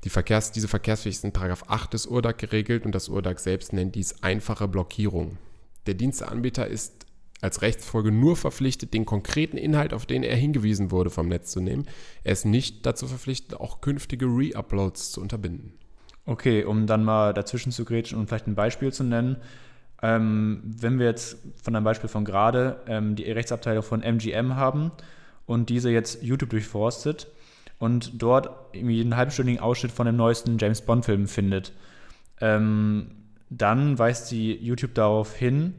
Die 0.06 0.10
Verkehrs-, 0.10 0.54
diese 0.54 0.68
Verkehrspflicht 0.68 1.24
ist 1.24 1.24
in 1.24 1.40
8 1.40 1.94
des 1.94 2.08
URDAG 2.08 2.40
geregelt 2.40 2.84
und 2.84 2.96
das 2.96 3.10
URDAG 3.10 3.38
selbst 3.38 3.74
nennt 3.74 3.94
dies 3.94 4.24
einfache 4.24 4.68
Blockierung. 4.68 5.38
Der 5.86 5.94
Diensteanbieter 5.94 6.66
ist 6.66 7.07
als 7.42 7.62
Rechtsfolge 7.62 8.12
nur 8.12 8.36
verpflichtet, 8.36 8.94
den 8.94 9.06
konkreten 9.06 9.58
Inhalt, 9.58 9.94
auf 9.94 10.06
den 10.06 10.24
er 10.24 10.36
hingewiesen 10.36 10.92
wurde, 10.92 11.10
vom 11.10 11.28
Netz 11.28 11.52
zu 11.52 11.62
nehmen. 11.62 11.86
Er 12.24 12.34
ist 12.34 12.46
nicht 12.46 12.86
dazu 12.86 13.08
verpflichtet, 13.08 13.60
auch 13.60 13.82
künftige 13.82 14.26
Re-Uploads 14.26 15.12
zu 15.12 15.22
unterbinden. 15.22 15.74
Okay, 16.26 16.64
um 16.64 16.88
dann 16.88 17.04
mal 17.04 17.34
dazwischen 17.34 17.72
zu 17.72 17.86
grätschen 17.86 18.18
und 18.20 18.28
vielleicht 18.28 18.48
ein 18.48 18.56
Beispiel 18.56 18.92
zu 18.92 19.04
nennen. 19.04 19.38
Ähm, 20.02 20.62
wenn 20.64 21.00
wir 21.00 21.06
jetzt 21.06 21.38
von 21.64 21.76
einem 21.76 21.86
Beispiel 21.86 22.10
von 22.10 22.26
gerade 22.26 22.82
ähm, 22.88 23.16
die 23.16 23.32
Rechtsabteilung 23.32 23.84
von 23.84 24.04
MGM 24.04 24.56
haben 24.56 24.92
und 25.46 25.70
diese 25.70 25.90
jetzt 25.90 26.22
YouTube 26.22 26.50
durchforstet 26.50 27.28
und 27.80 28.22
dort 28.22 28.50
irgendwie 28.74 29.02
einen 29.02 29.16
halbstündigen 29.16 29.62
Ausschnitt 29.62 29.92
von 29.92 30.06
dem 30.06 30.18
neuesten 30.18 30.58
James 30.60 30.82
Bond-Film 30.82 31.28
findet, 31.28 31.72
ähm, 32.42 33.12
dann 33.50 33.98
weist 33.98 34.28
sie 34.28 34.54
YouTube 34.54 34.94
darauf 34.94 35.34
hin, 35.34 35.76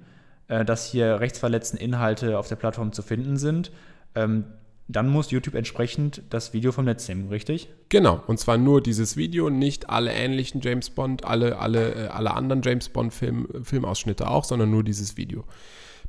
äh, 0.49 0.64
dass 0.64 0.90
hier 0.90 1.21
rechtsverletzende 1.21 1.83
Inhalte 1.83 2.38
auf 2.38 2.49
der 2.49 2.57
Plattform 2.57 2.93
zu 2.93 3.02
finden 3.02 3.37
sind, 3.37 3.71
ähm, 4.14 4.45
dann 4.90 5.09
muss 5.11 5.31
YouTube 5.31 5.55
entsprechend 5.55 6.23
das 6.31 6.55
Video 6.55 6.73
vom 6.73 6.87
Netz 6.87 7.07
nehmen, 7.09 7.28
richtig? 7.28 7.69
Genau, 7.90 8.23
und 8.26 8.40
zwar 8.40 8.57
nur 8.57 8.83
dieses 8.83 9.19
Video, 9.19 9.50
nicht 9.50 9.90
alle 9.90 10.12
ähnlichen 10.12 10.62
James 10.62 10.88
Bond, 10.88 11.26
alle, 11.26 11.59
alle, 11.59 11.95
äh, 11.95 12.09
alle 12.09 12.33
anderen 12.33 12.62
James 12.62 12.88
Bond-Film, 12.88 13.49
Filmausschnitte 13.62 14.28
auch, 14.28 14.45
sondern 14.45 14.71
nur 14.71 14.83
dieses 14.83 15.19
Video. 15.19 15.45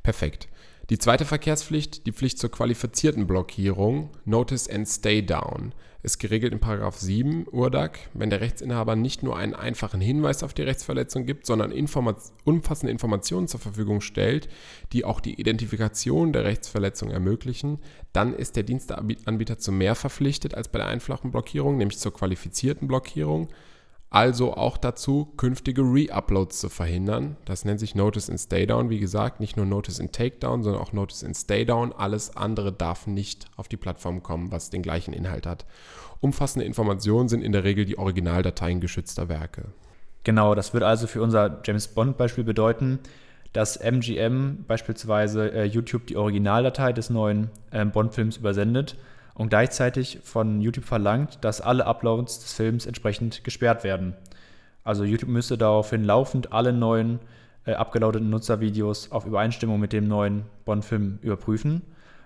Perfekt. 0.02 0.48
Die 0.90 0.98
zweite 0.98 1.26
Verkehrspflicht, 1.26 2.08
die 2.08 2.14
Pflicht 2.14 2.40
zur 2.40 2.52
qualifizierten 2.52 3.28
Blockierung, 3.28 4.12
Notice 4.24 4.70
and 4.70 4.88
Stay 4.88 5.22
Down, 5.24 5.74
ist 6.02 6.20
geregelt 6.20 6.54
in 6.54 6.60
7 6.92 7.46
URDAG, 7.52 7.98
wenn 8.14 8.30
der 8.30 8.42
Rechtsinhaber 8.42 8.96
nicht 8.96 9.22
nur 9.22 9.38
einen 9.38 9.54
einfachen 9.54 10.00
Hinweis 10.00 10.44
auf 10.44 10.54
die 10.54 10.62
Rechtsverletzung 10.62 11.26
gibt, 11.26 11.46
sondern 11.46 11.72
informa 11.72 12.16
umfassende 12.46 12.92
Informationen 12.92 13.48
zur 13.48 13.60
Verfügung 13.60 14.00
stellt, 14.00 14.48
die 14.94 15.04
auch 15.04 15.20
die 15.20 15.40
Identifikation 15.40 16.32
der 16.32 16.46
Rechtsverletzung 16.46 17.12
ermöglichen, 17.12 17.80
dann 18.14 18.34
ist 18.34 18.56
der 18.56 18.64
Diensteanbieter 18.64 19.58
zu 19.58 19.72
mehr 19.72 19.96
verpflichtet 19.96 20.56
als 20.56 20.70
bei 20.70 20.80
der 20.80 20.88
einfachen 20.88 21.32
Blockierung, 21.32 21.78
nämlich 21.78 22.00
zur 22.00 22.14
qualifizierten 22.14 22.88
Blockierung 22.88 23.50
also 24.12 24.56
auch 24.56 24.78
dazu, 24.78 25.26
künftige 25.38 25.84
Re-Uploads 25.84 26.60
zu 26.60 26.70
verhindern. 26.70 27.38
Das 27.46 27.64
nennt 27.64 27.80
sich 27.80 27.94
Notice 27.94 28.28
in 28.28 28.40
Stay 28.40 28.66
Down. 28.66 28.90
Wie 28.90 29.00
gesagt, 29.00 29.40
nicht 29.40 29.56
nur 29.56 29.68
Notice 29.68 30.00
in 30.00 30.12
Takedown, 30.12 30.64
sondern 30.64 30.82
auch 30.82 30.94
Notice 30.94 31.22
in 31.22 31.36
Stay 31.36 31.64
Down. 31.64 31.94
Alles 31.94 32.36
andere 32.36 32.72
darf 32.72 33.06
nicht 33.06 33.46
auf 33.56 33.68
die 33.68 33.78
Plattform 33.78 34.24
kommen, 34.24 34.52
was 34.52 34.72
den 34.72 34.82
gleichen 34.82 35.14
Inhalt 35.14 35.46
hat. 35.46 35.66
Umfassende 36.22 36.66
Informationen 36.66 37.30
sind 37.30 37.44
in 37.44 37.52
der 37.52 37.64
Regel 37.64 37.86
die 37.86 38.00
Originaldateien 38.00 38.82
geschützter 38.82 39.30
Werke. 39.30 39.66
Genau, 40.24 40.56
das 40.56 40.74
wird 40.74 40.84
also 40.84 41.06
für 41.06 41.22
unser 41.22 41.62
James 41.64 41.88
Bond-Beispiel 41.90 42.44
bedeuten, 42.44 43.00
dass 43.54 43.78
MGM 43.78 44.66
beispielsweise 44.68 45.52
äh, 45.52 45.66
YouTube 45.66 46.08
die 46.08 46.18
Originaldatei 46.18 46.94
des 46.94 47.12
neuen 47.12 47.52
äh, 47.72 47.86
Bond-Films 47.86 48.38
übersendet 48.38 48.98
und 49.40 49.48
gleichzeitig 49.48 50.20
von 50.22 50.60
YouTube 50.60 50.84
verlangt, 50.84 51.38
dass 51.46 51.62
alle 51.62 51.86
Uploads 51.86 52.42
des 52.42 52.52
Films 52.52 52.86
entsprechend 52.86 53.46
gesperrt 53.46 53.86
werden. 53.86 54.14
Also 54.84 55.06
YouTube 55.06 55.30
müsste 55.30 55.58
daraufhin 55.58 56.04
laufend 56.04 56.52
alle 56.52 56.74
neuen 56.74 57.20
äh, 57.66 57.72
abgelauteten 57.72 58.30
Nutzervideos 58.30 59.14
auf 59.14 59.26
Übereinstimmung 59.26 59.80
mit 59.80 59.94
dem 59.94 60.10
neuen 60.10 60.44
Bond-Film 60.66 61.20
überprüfen 61.22 61.84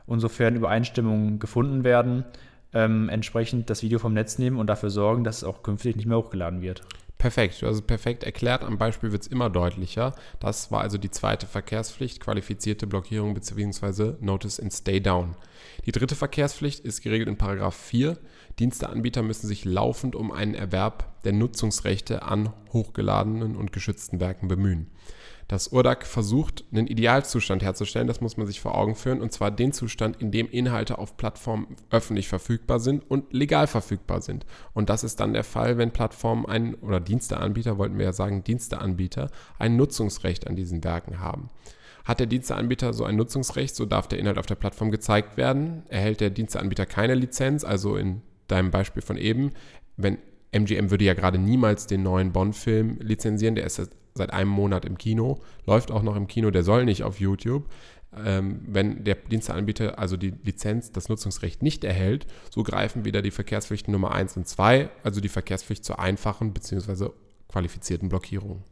und 0.08 0.22
sofern 0.22 0.56
Übereinstimmungen 0.56 1.38
gefunden 1.38 1.84
werden, 1.84 2.26
ähm, 2.74 3.10
entsprechend 3.10 3.70
das 3.70 3.84
Video 3.84 4.00
vom 4.00 4.16
Netz 4.16 4.40
nehmen 4.40 4.58
und 4.58 4.66
dafür 4.66 4.90
sorgen, 4.90 5.24
dass 5.24 5.38
es 5.38 5.44
auch 5.44 5.62
künftig 5.62 5.96
nicht 5.96 6.08
mehr 6.08 6.18
hochgeladen 6.18 6.64
wird. 6.64 6.82
Perfekt, 7.24 7.62
du 7.62 7.68
hast 7.68 7.76
es 7.76 7.82
perfekt 7.84 8.26
erklärt. 8.26 8.66
Am 8.66 8.78
Beispiel 8.78 9.14
wird 9.14 9.22
es 9.22 9.30
immer 9.30 9.50
deutlicher. 9.50 10.14
Das 10.42 10.72
war 10.72 10.82
also 10.82 10.98
die 10.98 11.10
zweite 11.10 11.48
Verkehrspflicht, 11.48 12.20
qualifizierte 12.20 12.86
Blockierung 12.86 13.34
bzw. 13.34 14.16
Notice 14.20 14.60
in 14.60 14.70
Stay 14.70 15.00
Down. 15.00 15.38
Die 15.86 15.94
dritte 15.94 16.16
Verkehrspflicht 16.16 16.82
ist 16.82 17.02
geregelt 17.02 17.30
in 17.30 17.38
Paragraph 17.38 17.78
4. 17.78 18.18
Diensteanbieter 18.60 19.24
müssen 19.24 19.48
sich 19.48 19.66
laufend 19.66 20.16
um 20.16 20.32
einen 20.32 20.54
Erwerb 20.54 21.22
der 21.24 21.34
Nutzungsrechte 21.34 22.24
an 22.24 22.54
hochgeladenen 22.72 23.56
und 23.56 23.72
geschützten 23.72 24.20
Werken 24.20 24.48
bemühen. 24.48 24.88
Das 25.48 25.68
URDAC 25.68 26.06
versucht, 26.06 26.64
einen 26.72 26.88
Idealzustand 26.88 27.64
herzustellen, 27.64 28.08
das 28.08 28.22
muss 28.22 28.38
man 28.38 28.48
sich 28.48 28.62
vor 28.62 28.76
Augen 28.76 28.96
führen, 28.96 29.22
und 29.22 29.34
zwar 29.34 29.52
den 29.52 29.74
Zustand, 29.74 30.22
in 30.22 30.32
dem 30.32 30.50
Inhalte 30.50 30.98
auf 30.98 31.18
Plattformen 31.18 31.76
öffentlich 31.90 32.28
verfügbar 32.28 32.80
sind 32.80 33.10
und 33.10 33.34
legal 33.34 33.68
verfügbar 33.68 34.22
sind. 34.22 34.46
Und 34.74 34.90
das 34.90 35.04
ist 35.04 35.20
dann 35.20 35.34
der 35.34 35.44
Fall, 35.44 35.78
wenn 35.78 35.92
Plattformen 35.92 36.46
einen, 36.46 36.76
oder 36.76 37.00
Diensteanbieter, 37.00 37.78
wollten 37.78 37.98
wir 37.98 38.06
ja 38.06 38.14
sagen, 38.14 38.44
Diensteanbieter, 38.44 39.30
ein 39.60 39.76
Nutzungsrecht 39.76 40.48
an 40.48 40.56
diesen 40.56 40.84
Werken 40.84 41.20
haben. 41.20 41.50
Hat 42.06 42.20
der 42.20 42.28
Diensteanbieter 42.28 42.94
so 42.94 43.04
ein 43.04 43.16
Nutzungsrecht, 43.16 43.76
so 43.76 43.86
darf 43.86 44.08
der 44.08 44.20
Inhalt 44.20 44.38
auf 44.38 44.46
der 44.46 44.56
Plattform 44.56 44.92
gezeigt 44.92 45.38
werden. 45.38 45.84
Erhält 45.88 46.20
der 46.20 46.30
Diensteanbieter 46.30 46.86
keine 46.86 47.16
Lizenz, 47.16 47.64
also 47.64 47.96
in 47.96 48.22
deinem 48.48 48.72
Beispiel 48.72 49.02
von 49.02 49.18
eben, 49.18 49.52
wenn 49.98 50.18
MGM 50.52 50.92
würde 50.92 51.06
ja 51.06 51.14
gerade 51.14 51.38
niemals 51.38 51.88
den 51.88 52.04
neuen 52.04 52.32
Bond-Film 52.32 52.98
lizenzieren, 53.02 53.56
der 53.56 53.66
ist 53.66 53.82
seit 54.16 54.34
einem 54.34 54.50
Monat 54.50 54.86
im 54.86 54.98
Kino, 54.98 55.42
läuft 55.66 55.92
auch 55.92 56.04
noch 56.04 56.16
im 56.16 56.28
Kino, 56.28 56.52
der 56.52 56.64
soll 56.64 56.86
nicht 56.86 57.04
auf 57.04 57.20
YouTube. 57.20 57.68
Ähm, 58.16 58.62
wenn 58.68 59.04
der 59.04 59.16
Diensteanbieter 59.16 59.98
also 59.98 60.18
die 60.18 60.36
Lizenz, 60.44 60.92
das 60.92 61.10
Nutzungsrecht 61.10 61.64
nicht 61.64 61.84
erhält, 61.84 62.28
so 62.52 62.62
greifen 62.62 63.06
wieder 63.06 63.24
die 63.24 63.32
Verkehrspflichten 63.32 63.92
Nummer 63.92 64.12
1 64.12 64.38
und 64.38 64.48
2, 64.48 64.90
also 65.04 65.20
die 65.20 65.30
Verkehrspflicht 65.30 65.84
zur 65.84 65.98
einfachen 66.00 66.54
bzw. 66.54 67.10
qualifizierten 67.48 68.10
Blockierung. 68.10 68.64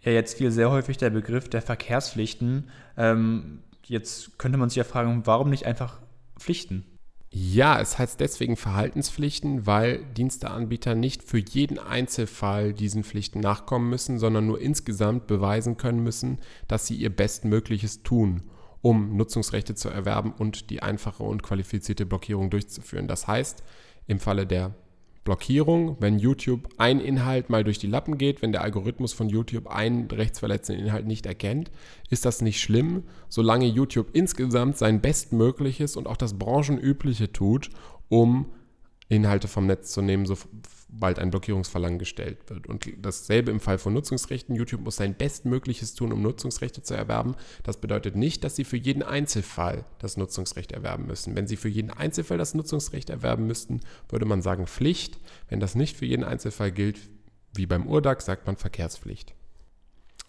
Ja, 0.00 0.10
jetzt 0.10 0.38
fiel 0.38 0.50
sehr 0.50 0.70
häufig 0.70 0.96
der 0.96 1.10
Begriff 1.10 1.48
der 1.48 1.62
Verkehrspflichten. 1.62 2.70
Ähm, 2.96 3.60
jetzt 3.86 4.38
könnte 4.38 4.58
man 4.58 4.68
sich 4.68 4.76
ja 4.76 4.84
fragen, 4.84 5.22
warum 5.26 5.50
nicht 5.50 5.66
einfach 5.66 6.00
Pflichten? 6.36 6.84
Ja, 7.32 7.80
es 7.80 7.96
heißt 7.96 8.18
deswegen 8.18 8.56
Verhaltenspflichten, 8.56 9.64
weil 9.64 10.04
Diensteanbieter 10.16 10.96
nicht 10.96 11.22
für 11.22 11.38
jeden 11.38 11.78
Einzelfall 11.78 12.72
diesen 12.72 13.04
Pflichten 13.04 13.38
nachkommen 13.38 13.88
müssen, 13.88 14.18
sondern 14.18 14.48
nur 14.48 14.60
insgesamt 14.60 15.28
beweisen 15.28 15.76
können 15.76 16.02
müssen, 16.02 16.38
dass 16.66 16.88
sie 16.88 16.96
ihr 16.96 17.14
Bestmögliches 17.14 18.02
tun, 18.02 18.42
um 18.82 19.16
Nutzungsrechte 19.16 19.76
zu 19.76 19.90
erwerben 19.90 20.32
und 20.32 20.70
die 20.70 20.82
einfache 20.82 21.22
und 21.22 21.44
qualifizierte 21.44 22.04
Blockierung 22.04 22.50
durchzuführen. 22.50 23.06
Das 23.06 23.28
heißt, 23.28 23.62
im 24.08 24.18
Falle 24.18 24.44
der 24.44 24.74
Blockierung, 25.24 25.96
wenn 26.00 26.18
YouTube 26.18 26.68
ein 26.78 26.98
Inhalt 26.98 27.50
mal 27.50 27.62
durch 27.62 27.78
die 27.78 27.86
Lappen 27.86 28.16
geht, 28.16 28.40
wenn 28.40 28.52
der 28.52 28.62
Algorithmus 28.62 29.12
von 29.12 29.28
YouTube 29.28 29.66
einen 29.66 30.10
rechtsverletzenden 30.10 30.86
Inhalt 30.86 31.06
nicht 31.06 31.26
erkennt, 31.26 31.70
ist 32.08 32.24
das 32.24 32.40
nicht 32.40 32.60
schlimm, 32.60 33.04
solange 33.28 33.66
YouTube 33.66 34.08
insgesamt 34.14 34.78
sein 34.78 35.00
Bestmögliches 35.00 35.96
und 35.96 36.06
auch 36.06 36.16
das 36.16 36.38
Branchenübliche 36.38 37.32
tut, 37.32 37.70
um 38.08 38.46
Inhalte 39.08 39.48
vom 39.48 39.66
Netz 39.66 39.92
zu 39.92 40.00
nehmen, 40.00 40.26
sobald 40.92 41.18
ein 41.18 41.30
Blockierungsverlangen 41.30 41.98
gestellt 41.98 42.38
wird. 42.48 42.66
Und 42.66 42.90
dasselbe 42.98 43.50
im 43.50 43.60
Fall 43.60 43.78
von 43.78 43.94
Nutzungsrechten. 43.94 44.54
YouTube 44.54 44.82
muss 44.82 44.96
sein 44.96 45.14
Bestmögliches 45.14 45.94
tun, 45.94 46.12
um 46.12 46.22
Nutzungsrechte 46.22 46.82
zu 46.82 46.94
erwerben. 46.94 47.36
Das 47.62 47.78
bedeutet 47.78 48.16
nicht, 48.16 48.44
dass 48.44 48.56
sie 48.56 48.64
für 48.64 48.76
jeden 48.76 49.02
Einzelfall 49.02 49.84
das 49.98 50.16
Nutzungsrecht 50.16 50.72
erwerben 50.72 51.06
müssen. 51.06 51.36
Wenn 51.36 51.46
sie 51.46 51.56
für 51.56 51.68
jeden 51.68 51.90
Einzelfall 51.90 52.38
das 52.38 52.54
Nutzungsrecht 52.54 53.10
erwerben 53.10 53.46
müssten, 53.46 53.80
würde 54.08 54.26
man 54.26 54.42
sagen 54.42 54.66
Pflicht. 54.66 55.18
Wenn 55.48 55.60
das 55.60 55.74
nicht 55.74 55.96
für 55.96 56.06
jeden 56.06 56.24
Einzelfall 56.24 56.72
gilt, 56.72 56.98
wie 57.54 57.66
beim 57.66 57.86
Urdax, 57.86 58.26
sagt 58.26 58.46
man 58.46 58.56
Verkehrspflicht. 58.56 59.34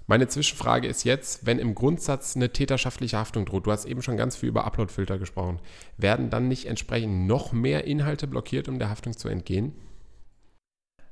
Meine 0.08 0.28
Zwischenfrage 0.28 0.88
ist 0.88 1.04
jetzt, 1.04 1.46
wenn 1.46 1.60
im 1.60 1.76
Grundsatz 1.76 2.36
eine 2.36 2.52
täterschaftliche 2.52 3.18
Haftung 3.18 3.46
droht, 3.46 3.66
du 3.66 3.72
hast 3.72 3.86
eben 3.86 4.02
schon 4.02 4.18
ganz 4.18 4.36
viel 4.36 4.50
über 4.50 4.66
Uploadfilter 4.66 5.20
gesprochen, 5.20 5.60
werden 5.98 6.30
dann 6.30 6.48
nicht 6.48 6.66
entsprechend 6.66 7.28
noch 7.28 7.54
mehr 7.54 7.86
Inhalte 7.86 8.28
blockiert, 8.28 8.68
um 8.68 8.80
der 8.80 8.90
Haftung 8.90 9.16
zu 9.16 9.30
entgehen? 9.30 9.74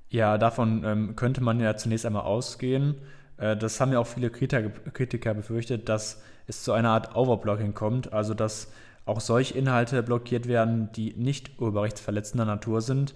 Ja, 0.09 0.37
davon 0.37 0.83
ähm, 0.83 1.15
könnte 1.15 1.41
man 1.41 1.59
ja 1.59 1.75
zunächst 1.77 2.05
einmal 2.05 2.23
ausgehen. 2.23 2.95
Äh, 3.37 3.55
das 3.55 3.79
haben 3.79 3.91
ja 3.91 3.99
auch 3.99 4.07
viele 4.07 4.29
Kritiker, 4.29 5.33
befürchtet, 5.33 5.89
dass 5.89 6.21
es 6.47 6.63
zu 6.63 6.73
einer 6.73 6.89
Art 6.89 7.15
Overblocking 7.15 7.73
kommt, 7.73 8.11
also 8.11 8.33
dass 8.33 8.71
auch 9.05 9.21
solche 9.21 9.57
Inhalte 9.57 10.03
blockiert 10.03 10.47
werden, 10.47 10.91
die 10.93 11.13
nicht 11.13 11.59
urheberrechtsverletzender 11.59 12.45
Natur 12.45 12.81
sind. 12.81 13.13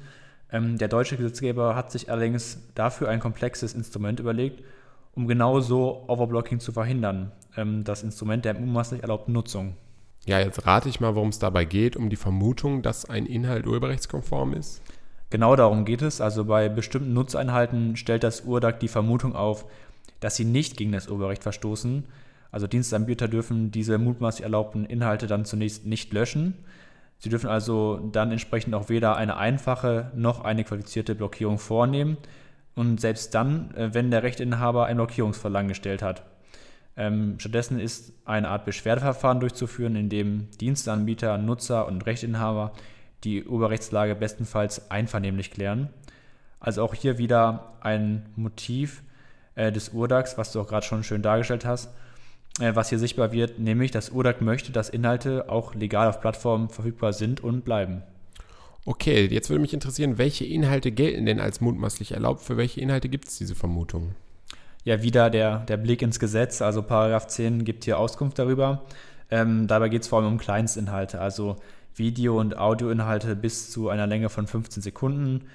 Ähm, 0.51 0.77
der 0.77 0.87
deutsche 0.87 1.17
Gesetzgeber 1.17 1.75
hat 1.75 1.91
sich 1.91 2.11
allerdings 2.11 2.59
dafür 2.75 3.09
ein 3.09 3.19
komplexes 3.19 3.73
Instrument 3.73 4.19
überlegt 4.19 4.63
um 5.15 5.27
genau 5.27 5.59
so 5.59 6.03
Overblocking 6.07 6.59
zu 6.59 6.71
verhindern. 6.71 7.31
Ähm, 7.55 7.83
das 7.83 8.03
Instrument 8.03 8.45
der 8.45 8.55
mutmaßlich 8.55 9.01
erlaubten 9.01 9.33
Nutzung. 9.33 9.75
Ja, 10.25 10.39
jetzt 10.39 10.65
rate 10.65 10.89
ich 10.89 10.99
mal, 10.99 11.15
worum 11.15 11.29
es 11.29 11.39
dabei 11.39 11.65
geht, 11.65 11.95
um 11.95 12.09
die 12.09 12.15
Vermutung, 12.15 12.81
dass 12.81 13.05
ein 13.05 13.25
Inhalt 13.25 13.67
urheberrechtskonform 13.67 14.53
ist. 14.53 14.81
Genau 15.33 15.55
darum 15.55 15.83
geht 15.83 16.03
es. 16.03 16.21
Also 16.21 16.45
bei 16.45 16.69
bestimmten 16.69 17.13
Nutzeinhalten 17.13 17.95
stellt 17.95 18.23
das 18.23 18.41
URDAC 18.41 18.79
die 18.79 18.87
Vermutung 18.87 19.35
auf, 19.35 19.65
dass 20.19 20.35
sie 20.35 20.45
nicht 20.45 20.77
gegen 20.77 20.91
das 20.91 21.07
Urheberrecht 21.07 21.41
verstoßen. 21.41 22.03
Also 22.51 22.67
Dienstanbieter 22.67 23.27
dürfen 23.27 23.71
diese 23.71 23.97
mutmaßlich 23.97 24.43
erlaubten 24.43 24.85
Inhalte 24.85 25.25
dann 25.25 25.43
zunächst 25.43 25.87
nicht 25.87 26.13
löschen. 26.13 26.53
Sie 27.17 27.29
dürfen 27.29 27.49
also 27.49 27.97
dann 28.11 28.31
entsprechend 28.31 28.75
auch 28.75 28.89
weder 28.89 29.15
eine 29.17 29.35
einfache 29.35 30.11
noch 30.13 30.43
eine 30.45 30.63
qualifizierte 30.65 31.15
Blockierung 31.15 31.57
vornehmen 31.57 32.17
und 32.75 33.01
selbst 33.01 33.33
dann, 33.33 33.73
äh, 33.73 33.91
wenn 33.91 34.11
der 34.11 34.21
Rechteinhaber 34.21 34.85
ein 34.85 34.97
Blockierungsverlangen 34.97 35.69
gestellt 35.69 36.03
hat. 36.03 36.21
Ähm, 36.95 37.39
stattdessen 37.39 37.79
ist 37.79 38.13
eine 38.25 38.49
Art 38.49 38.65
Beschwerdeverfahren 38.65 39.39
durchzuführen, 39.39 39.95
in 39.95 40.09
dem 40.09 40.51
Dienstanbieter, 40.61 41.39
Nutzer 41.39 41.87
und 41.87 42.05
Rechteinhaber 42.05 42.73
die 43.23 43.43
Urheberrechtslage 43.45 44.15
bestenfalls 44.15 44.91
einvernehmlich 44.91 45.51
klären. 45.51 45.89
Also 46.59 46.83
auch 46.83 46.93
hier 46.93 47.17
wieder 47.17 47.73
ein 47.81 48.25
Motiv 48.35 49.03
äh, 49.55 49.71
des 49.71 49.89
Urdax, 49.89 50.37
was 50.37 50.51
du 50.51 50.61
auch 50.61 50.67
gerade 50.67 50.85
schon 50.85 51.03
schön 51.03 51.21
dargestellt 51.21 51.65
hast, 51.65 51.89
äh, 52.59 52.75
was 52.75 52.89
hier 52.89 52.99
sichtbar 52.99 53.31
wird, 53.31 53.59
nämlich 53.59 53.91
das 53.91 54.09
Urdax 54.09 54.41
möchte, 54.41 54.71
dass 54.71 54.89
Inhalte 54.89 55.49
auch 55.49 55.75
legal 55.75 56.07
auf 56.07 56.21
Plattformen 56.21 56.69
verfügbar 56.69 57.13
sind 57.13 57.41
und 57.41 57.65
bleiben. 57.65 58.03
Okay, 58.85 59.27
jetzt 59.27 59.49
würde 59.49 59.61
mich 59.61 59.73
interessieren, 59.73 60.17
welche 60.17 60.45
Inhalte 60.45 60.91
gelten 60.91 61.25
denn 61.25 61.39
als 61.39 61.61
mutmaßlich 61.61 62.11
erlaubt? 62.11 62.41
Für 62.41 62.57
welche 62.57 62.81
Inhalte 62.81 63.07
gibt 63.07 63.29
es 63.29 63.37
diese 63.37 63.55
Vermutung? 63.55 64.15
Ja, 64.83 65.01
wieder 65.01 65.29
der, 65.29 65.59
der 65.59 65.77
Blick 65.77 66.01
ins 66.01 66.19
Gesetz, 66.19 66.61
also 66.61 66.83
Paragraph 66.83 67.27
10 67.27 67.63
gibt 67.63 67.85
hier 67.85 67.97
Auskunft 67.97 68.37
darüber. 68.37 68.83
Ähm, 69.31 69.67
dabei 69.67 69.87
geht 69.87 70.01
es 70.01 70.09
vor 70.09 70.19
allem 70.19 70.33
um 70.33 70.37
Kleinstinhalte, 70.37 71.21
also 71.21 71.55
Video- 71.95 72.39
und 72.39 72.57
Audioinhalte 72.57 73.35
bis 73.35 73.71
zu 73.71 73.89
einer 73.89 74.07
Länge 74.07 74.29
von 74.29 74.47
15 74.47 74.81
Sekunden, 74.81 75.45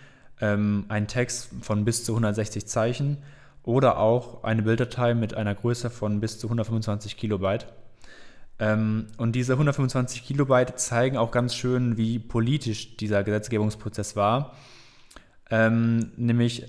ähm, 0.41 0.85
ein 0.89 1.09
Text 1.09 1.51
von 1.63 1.85
bis 1.85 2.05
zu 2.05 2.13
160 2.13 2.67
Zeichen 2.67 3.19
oder 3.63 3.99
auch 3.99 4.45
eine 4.45 4.63
Bilddatei 4.63 5.15
mit 5.15 5.35
einer 5.35 5.55
Größe 5.55 5.91
von 5.91 6.21
bis 6.21 6.39
zu 6.39 6.47
125 6.47 7.17
Kilobyte. 7.17 7.67
Ähm, 8.59 9.07
und 9.17 9.33
diese 9.33 9.53
125 9.53 10.25
Kilobyte 10.25 10.79
zeigen 10.79 11.17
auch 11.17 11.31
ganz 11.31 11.55
schön, 11.55 11.97
wie 11.97 12.19
politisch 12.19 12.97
dieser 12.97 13.23
Gesetzgebungsprozess 13.23 14.17
war. 14.17 14.55
Ähm, 15.51 16.13
nämlich 16.17 16.65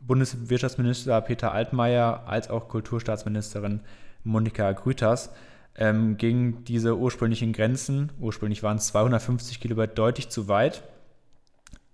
Bundeswirtschaftsminister 0.00 1.20
Peter 1.20 1.52
Altmaier 1.52 2.24
als 2.26 2.50
auch 2.50 2.68
Kulturstaatsministerin 2.68 3.80
Monika 4.24 4.72
Grüters 4.72 5.30
ähm, 5.78 6.16
gingen 6.16 6.64
diese 6.64 6.98
ursprünglichen 6.98 7.52
Grenzen, 7.52 8.10
ursprünglich 8.20 8.62
waren 8.62 8.78
es 8.78 8.88
250 8.88 9.60
Kilobyte, 9.60 9.96
deutlich 9.96 10.28
zu 10.28 10.48
weit. 10.48 10.82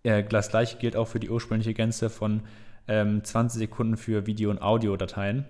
Äh, 0.03 0.25
das 0.25 0.49
gleiche 0.49 0.79
gilt 0.79 0.97
auch 0.97 1.09
für 1.09 1.21
die 1.21 1.31
ursprüngliche 1.31 1.75
Grenze 1.75 2.09
von 2.11 2.43
ähm, 2.89 3.23
20 3.23 3.59
Sekunden 3.59 3.97
für 3.97 4.27
Video- 4.27 4.51
und 4.51 4.61
Audiodateien. 4.61 5.45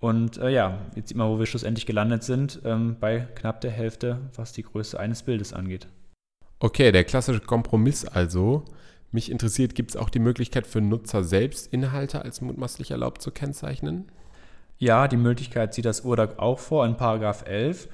Und 0.00 0.38
äh, 0.38 0.50
ja, 0.50 0.78
jetzt 0.96 1.08
sieht 1.08 1.16
man, 1.16 1.28
wo 1.28 1.38
wir 1.38 1.46
schlussendlich 1.46 1.86
gelandet 1.86 2.24
sind, 2.24 2.60
ähm, 2.64 2.96
bei 2.98 3.20
knapp 3.36 3.60
der 3.60 3.70
Hälfte, 3.70 4.18
was 4.34 4.52
die 4.52 4.64
Größe 4.64 4.98
eines 4.98 5.22
Bildes 5.22 5.52
angeht. 5.52 5.86
Okay, 6.58 6.90
der 6.90 7.04
klassische 7.04 7.40
Kompromiss 7.40 8.04
also. 8.04 8.64
Mich 9.12 9.30
interessiert, 9.30 9.76
gibt 9.76 9.90
es 9.90 9.96
auch 9.96 10.10
die 10.10 10.18
Möglichkeit 10.18 10.66
für 10.66 10.80
Nutzer 10.80 11.22
selbst 11.22 11.72
Inhalte 11.72 12.22
als 12.22 12.40
mutmaßlich 12.40 12.90
erlaubt 12.90 13.22
zu 13.22 13.30
kennzeichnen? 13.30 14.10
Ja, 14.78 15.08
die 15.08 15.16
Möglichkeit 15.16 15.74
sieht 15.74 15.84
das 15.84 16.00
URDAC 16.00 16.38
auch 16.38 16.58
vor 16.58 16.84
in 16.84 16.96
Paragraph 16.96 17.44
11. 17.46 17.88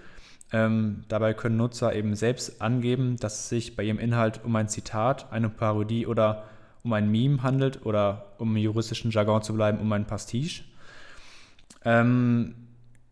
Ähm, 0.53 1.05
dabei 1.09 1.35
können 1.35 1.59
Nutzer 1.59 1.95
eben 1.95 2.14
selbst 2.14 2.62
angeben, 2.62 3.17
dass 3.17 3.41
es 3.41 3.49
sich 3.51 3.77
bei 3.77 3.83
ihrem 3.83 3.99
Inhalt 3.99 4.41
um 4.45 4.57
ein 4.57 4.69
Zitat, 4.69 5.31
eine 5.31 5.51
Parodie 5.51 6.07
oder 6.07 6.45
um 6.83 6.93
ein 6.95 7.11
Meme 7.11 7.43
handelt 7.43 7.85
oder 7.85 8.33
um 8.38 8.57
juristischen 8.57 9.11
Jargon 9.11 9.43
zu 9.43 9.53
bleiben, 9.55 9.79
um 9.79 9.93
ein 9.93 10.07
Pastiche. 10.07 10.64
Ähm, 11.85 12.55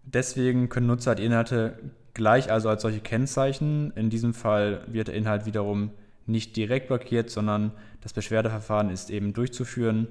deswegen 0.03 0.69
können 0.71 0.87
Nutzer 0.87 1.15
die 1.15 1.25
Inhalte 1.25 1.79
gleich 2.15 2.51
also 2.51 2.71
als 2.71 2.83
solche 2.83 3.01
kennzeichnen. 3.01 3.93
In 3.97 4.09
diesem 4.09 4.33
Fall 4.33 4.83
wird 4.87 5.09
der 5.09 5.15
Inhalt 5.15 5.45
wiederum 5.45 5.91
nicht 6.25 6.57
direkt 6.57 6.89
blockiert, 6.89 7.31
sondern 7.31 7.73
das 8.01 8.13
Beschwerdeverfahren 8.15 8.89
ist 8.89 9.11
eben 9.11 9.35
durchzuführen. 9.35 10.09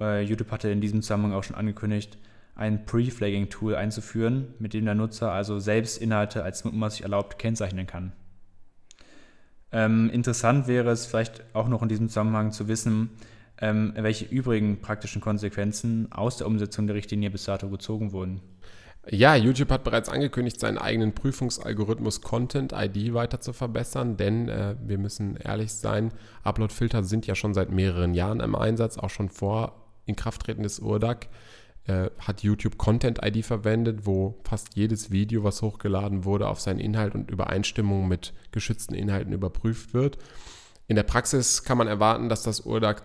Äh, 0.00 0.22
YouTube 0.22 0.52
hatte 0.52 0.70
in 0.70 0.80
diesem 0.80 1.02
Zusammenhang 1.02 1.34
auch 1.34 1.44
schon 1.44 1.56
angekündigt, 1.56 2.16
ein 2.60 2.84
Pre-Flagging-Tool 2.84 3.74
einzuführen, 3.74 4.54
mit 4.58 4.74
dem 4.74 4.84
der 4.84 4.94
Nutzer 4.94 5.32
also 5.32 5.58
selbst 5.58 5.96
Inhalte 5.96 6.42
als 6.42 6.62
mutmaßlich 6.64 7.02
erlaubt 7.02 7.38
kennzeichnen 7.38 7.86
kann. 7.86 8.12
Ähm, 9.72 10.10
interessant 10.10 10.68
wäre 10.68 10.90
es 10.90 11.06
vielleicht 11.06 11.42
auch 11.54 11.68
noch 11.68 11.80
in 11.82 11.88
diesem 11.88 12.08
Zusammenhang 12.08 12.52
zu 12.52 12.68
wissen, 12.68 13.10
ähm, 13.62 13.94
welche 13.96 14.26
übrigen 14.26 14.82
praktischen 14.82 15.22
Konsequenzen 15.22 16.12
aus 16.12 16.36
der 16.36 16.46
Umsetzung 16.46 16.86
der 16.86 16.96
Richtlinie 16.96 17.30
bis 17.30 17.44
dato 17.44 17.70
gezogen 17.70 18.12
wurden. 18.12 18.42
Ja, 19.08 19.34
YouTube 19.34 19.70
hat 19.70 19.82
bereits 19.82 20.10
angekündigt, 20.10 20.60
seinen 20.60 20.76
eigenen 20.76 21.14
Prüfungsalgorithmus 21.14 22.20
Content 22.20 22.74
ID 22.76 23.14
weiter 23.14 23.40
zu 23.40 23.54
verbessern, 23.54 24.18
denn 24.18 24.50
äh, 24.50 24.76
wir 24.84 24.98
müssen 24.98 25.36
ehrlich 25.36 25.72
sein, 25.72 26.12
Uploadfilter 26.42 27.04
sind 27.04 27.26
ja 27.26 27.34
schon 27.34 27.54
seit 27.54 27.70
mehreren 27.70 28.12
Jahren 28.12 28.40
im 28.40 28.54
Einsatz, 28.54 28.98
auch 28.98 29.08
schon 29.08 29.30
vor 29.30 29.86
Inkrafttreten 30.04 30.62
des 30.62 30.80
URDAC 30.80 31.28
äh, 31.86 32.10
hat 32.18 32.42
YouTube 32.42 32.78
Content 32.78 33.20
ID 33.24 33.44
verwendet, 33.44 34.06
wo 34.06 34.38
fast 34.44 34.76
jedes 34.76 35.10
Video, 35.10 35.44
was 35.44 35.62
hochgeladen 35.62 36.24
wurde, 36.24 36.48
auf 36.48 36.60
seinen 36.60 36.80
Inhalt 36.80 37.14
und 37.14 37.30
Übereinstimmung 37.30 38.08
mit 38.08 38.32
geschützten 38.52 38.94
Inhalten 38.94 39.32
überprüft 39.32 39.94
wird. 39.94 40.18
In 40.86 40.96
der 40.96 41.04
Praxis 41.04 41.62
kann 41.62 41.78
man 41.78 41.88
erwarten, 41.88 42.28
dass 42.28 42.42
das 42.42 42.60
URDAC 42.60 43.02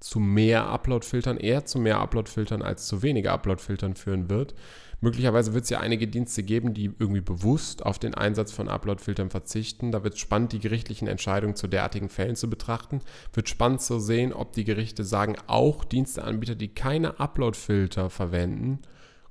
zu 0.00 0.18
mehr 0.18 0.66
Upload-Filtern, 0.66 1.36
eher 1.36 1.66
zu 1.66 1.78
mehr 1.78 2.00
Upload-Filtern 2.00 2.62
als 2.62 2.86
zu 2.86 3.02
weniger 3.02 3.32
Upload-Filtern 3.32 3.94
führen 3.94 4.30
wird. 4.30 4.54
Möglicherweise 5.02 5.54
wird 5.54 5.64
es 5.64 5.70
ja 5.70 5.80
einige 5.80 6.06
Dienste 6.06 6.42
geben, 6.42 6.74
die 6.74 6.92
irgendwie 6.98 7.22
bewusst 7.22 7.86
auf 7.86 7.98
den 7.98 8.14
Einsatz 8.14 8.52
von 8.52 8.68
Upload-Filtern 8.68 9.30
verzichten. 9.30 9.92
Da 9.92 10.04
wird 10.04 10.14
es 10.14 10.20
spannend, 10.20 10.52
die 10.52 10.58
gerichtlichen 10.58 11.08
Entscheidungen 11.08 11.56
zu 11.56 11.68
derartigen 11.68 12.10
Fällen 12.10 12.36
zu 12.36 12.50
betrachten. 12.50 13.00
Wird 13.32 13.48
spannend 13.48 13.80
zu 13.80 13.98
sehen, 13.98 14.34
ob 14.34 14.52
die 14.52 14.64
Gerichte 14.64 15.04
sagen, 15.04 15.36
auch 15.46 15.84
Diensteanbieter, 15.84 16.54
die 16.54 16.74
keine 16.74 17.18
Upload-Filter 17.18 18.10
verwenden, 18.10 18.80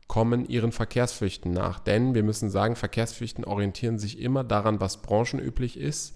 kommen 0.07 0.47
ihren 0.47 0.71
Verkehrspflichten 0.71 1.53
nach. 1.53 1.77
Denn 1.77 2.15
wir 2.15 2.23
müssen 2.23 2.49
sagen, 2.49 2.75
Verkehrspflichten 2.75 3.45
orientieren 3.45 3.99
sich 3.99 4.19
immer 4.19 4.43
daran, 4.43 4.79
was 4.79 5.03
branchenüblich 5.03 5.77
ist 5.77 6.15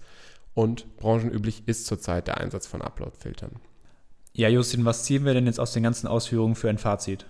und 0.56 0.98
branchenüblich 0.98 1.68
ist 1.68 1.86
zurzeit 1.86 2.26
der 2.28 2.40
Einsatz 2.40 2.66
von 2.66 2.82
Upload-Filtern. 2.82 3.60
Ja, 4.34 4.50
Justin, 4.50 4.84
was 4.84 5.04
ziehen 5.04 5.26
wir 5.26 5.36
denn 5.36 5.46
jetzt 5.46 5.60
aus 5.60 5.74
den 5.74 5.84
ganzen 5.84 6.08
Ausführungen 6.08 6.56
für 6.56 6.70
ein 6.70 6.80
Fazit? 6.80 7.28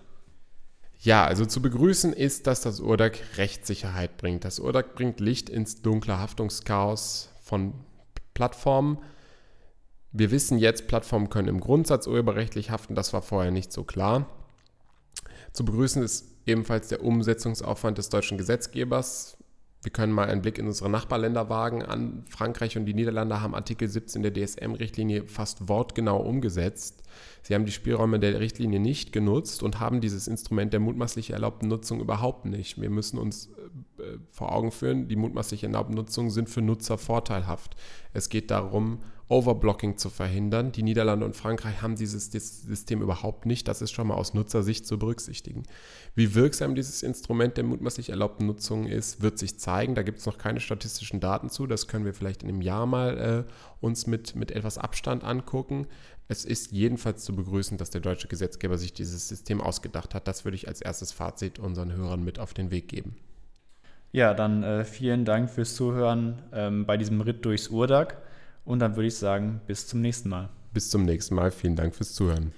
Ja, 1.03 1.25
also 1.25 1.45
zu 1.45 1.61
begrüßen 1.61 2.13
ist, 2.13 2.47
dass 2.47 2.61
das 2.61 2.79
URDAC 2.79 3.19
Rechtssicherheit 3.35 4.15
bringt. 4.15 4.45
Das 4.45 4.59
URDAC 4.59 4.95
bringt 4.95 5.19
Licht 5.19 5.49
ins 5.49 5.81
dunkle 5.81 6.17
Haftungschaos 6.17 7.29
von 7.41 7.73
Plattformen. 8.33 8.97
Wir 10.13 10.31
wissen 10.31 10.57
jetzt, 10.57 10.87
Plattformen 10.87 11.29
können 11.29 11.49
im 11.49 11.59
Grundsatz 11.59 12.07
urheberrechtlich 12.07 12.69
haften. 12.69 12.95
Das 12.95 13.11
war 13.11 13.21
vorher 13.21 13.51
nicht 13.51 13.73
so 13.73 13.83
klar. 13.83 14.29
Zu 15.51 15.65
begrüßen 15.65 16.01
ist 16.01 16.25
ebenfalls 16.45 16.87
der 16.87 17.03
Umsetzungsaufwand 17.03 17.97
des 17.97 18.07
deutschen 18.07 18.37
Gesetzgebers. 18.37 19.35
Wir 19.81 19.91
können 19.91 20.13
mal 20.13 20.29
einen 20.29 20.41
Blick 20.41 20.57
in 20.57 20.67
unsere 20.67 20.89
Nachbarländer 20.89 21.49
wagen. 21.49 21.83
An 21.83 22.23
Frankreich 22.29 22.77
und 22.77 22.85
die 22.85 22.93
Niederlande 22.93 23.41
haben 23.41 23.55
Artikel 23.55 23.89
17 23.89 24.23
der 24.23 24.33
DSM-Richtlinie 24.33 25.27
fast 25.27 25.67
wortgenau 25.67 26.21
umgesetzt. 26.21 27.02
Sie 27.41 27.53
haben 27.53 27.65
die 27.65 27.71
Spielräume 27.71 28.19
der 28.19 28.39
Richtlinie 28.39 28.79
nicht 28.79 29.11
genutzt 29.11 29.63
und 29.63 29.79
haben 29.79 30.01
dieses 30.01 30.27
Instrument 30.27 30.73
der 30.73 30.79
mutmaßlich 30.79 31.31
erlaubten 31.31 31.67
Nutzung 31.67 31.99
überhaupt 31.99 32.45
nicht. 32.45 32.79
Wir 32.79 32.89
müssen 32.89 33.17
uns 33.17 33.49
äh, 33.97 34.17
vor 34.31 34.53
Augen 34.53 34.71
führen, 34.71 35.07
die 35.07 35.15
mutmaßlich 35.15 35.63
erlaubten 35.63 35.93
Nutzungen 35.93 36.29
sind 36.29 36.49
für 36.49 36.61
Nutzer 36.61 36.97
vorteilhaft. 36.97 37.75
Es 38.13 38.29
geht 38.29 38.51
darum, 38.51 38.99
Overblocking 39.29 39.97
zu 39.97 40.09
verhindern. 40.09 40.71
Die 40.71 40.83
Niederlande 40.83 41.25
und 41.25 41.35
Frankreich 41.35 41.81
haben 41.81 41.95
dieses 41.95 42.31
System 42.31 43.01
überhaupt 43.01 43.45
nicht. 43.45 43.67
Das 43.67 43.81
ist 43.81 43.91
schon 43.91 44.07
mal 44.07 44.15
aus 44.15 44.33
Nutzersicht 44.33 44.85
zu 44.85 44.99
berücksichtigen. 44.99 45.63
Wie 46.13 46.35
wirksam 46.35 46.75
dieses 46.75 47.01
Instrument 47.03 47.57
der 47.57 47.63
mutmaßlich 47.63 48.09
erlaubten 48.09 48.45
Nutzung 48.45 48.85
ist, 48.85 49.21
wird 49.21 49.39
sich 49.39 49.57
zeigen. 49.59 49.95
Da 49.95 50.03
gibt 50.03 50.19
es 50.19 50.25
noch 50.25 50.37
keine 50.37 50.59
statistischen 50.59 51.19
Daten 51.19 51.49
zu. 51.49 51.67
Das 51.67 51.87
können 51.87 52.05
wir 52.05 52.13
vielleicht 52.13 52.43
in 52.43 52.49
einem 52.49 52.61
Jahr 52.61 52.85
mal 52.85 53.45
äh, 53.47 53.51
uns 53.79 54.07
mit, 54.07 54.35
mit 54.35 54.51
etwas 54.51 54.77
Abstand 54.77 55.23
angucken. 55.23 55.87
Es 56.27 56.45
ist 56.45 56.71
jedenfalls 56.71 57.23
zu 57.23 57.35
begrüßen, 57.35 57.77
dass 57.77 57.89
der 57.89 58.01
deutsche 58.01 58.27
Gesetzgeber 58.27 58.77
sich 58.77 58.93
dieses 58.93 59.27
System 59.27 59.61
ausgedacht 59.61 60.15
hat. 60.15 60.27
Das 60.27 60.45
würde 60.45 60.55
ich 60.55 60.67
als 60.67 60.81
erstes 60.81 61.11
Fazit 61.11 61.59
unseren 61.59 61.91
Hörern 61.93 62.23
mit 62.23 62.39
auf 62.39 62.53
den 62.53 62.71
Weg 62.71 62.87
geben. 62.87 63.15
Ja, 64.11 64.33
dann 64.33 64.63
äh, 64.63 64.85
vielen 64.85 65.25
Dank 65.25 65.49
fürs 65.49 65.75
Zuhören 65.75 66.41
ähm, 66.53 66.85
bei 66.85 66.97
diesem 66.97 67.19
Ritt 67.21 67.43
durchs 67.45 67.67
Urdag. 67.67 68.17
Und 68.63 68.79
dann 68.79 68.95
würde 68.95 69.07
ich 69.07 69.15
sagen, 69.15 69.59
bis 69.67 69.87
zum 69.87 70.01
nächsten 70.01 70.29
Mal. 70.29 70.49
Bis 70.73 70.89
zum 70.89 71.03
nächsten 71.03 71.35
Mal. 71.35 71.51
Vielen 71.51 71.75
Dank 71.75 71.95
fürs 71.95 72.13
Zuhören. 72.13 72.53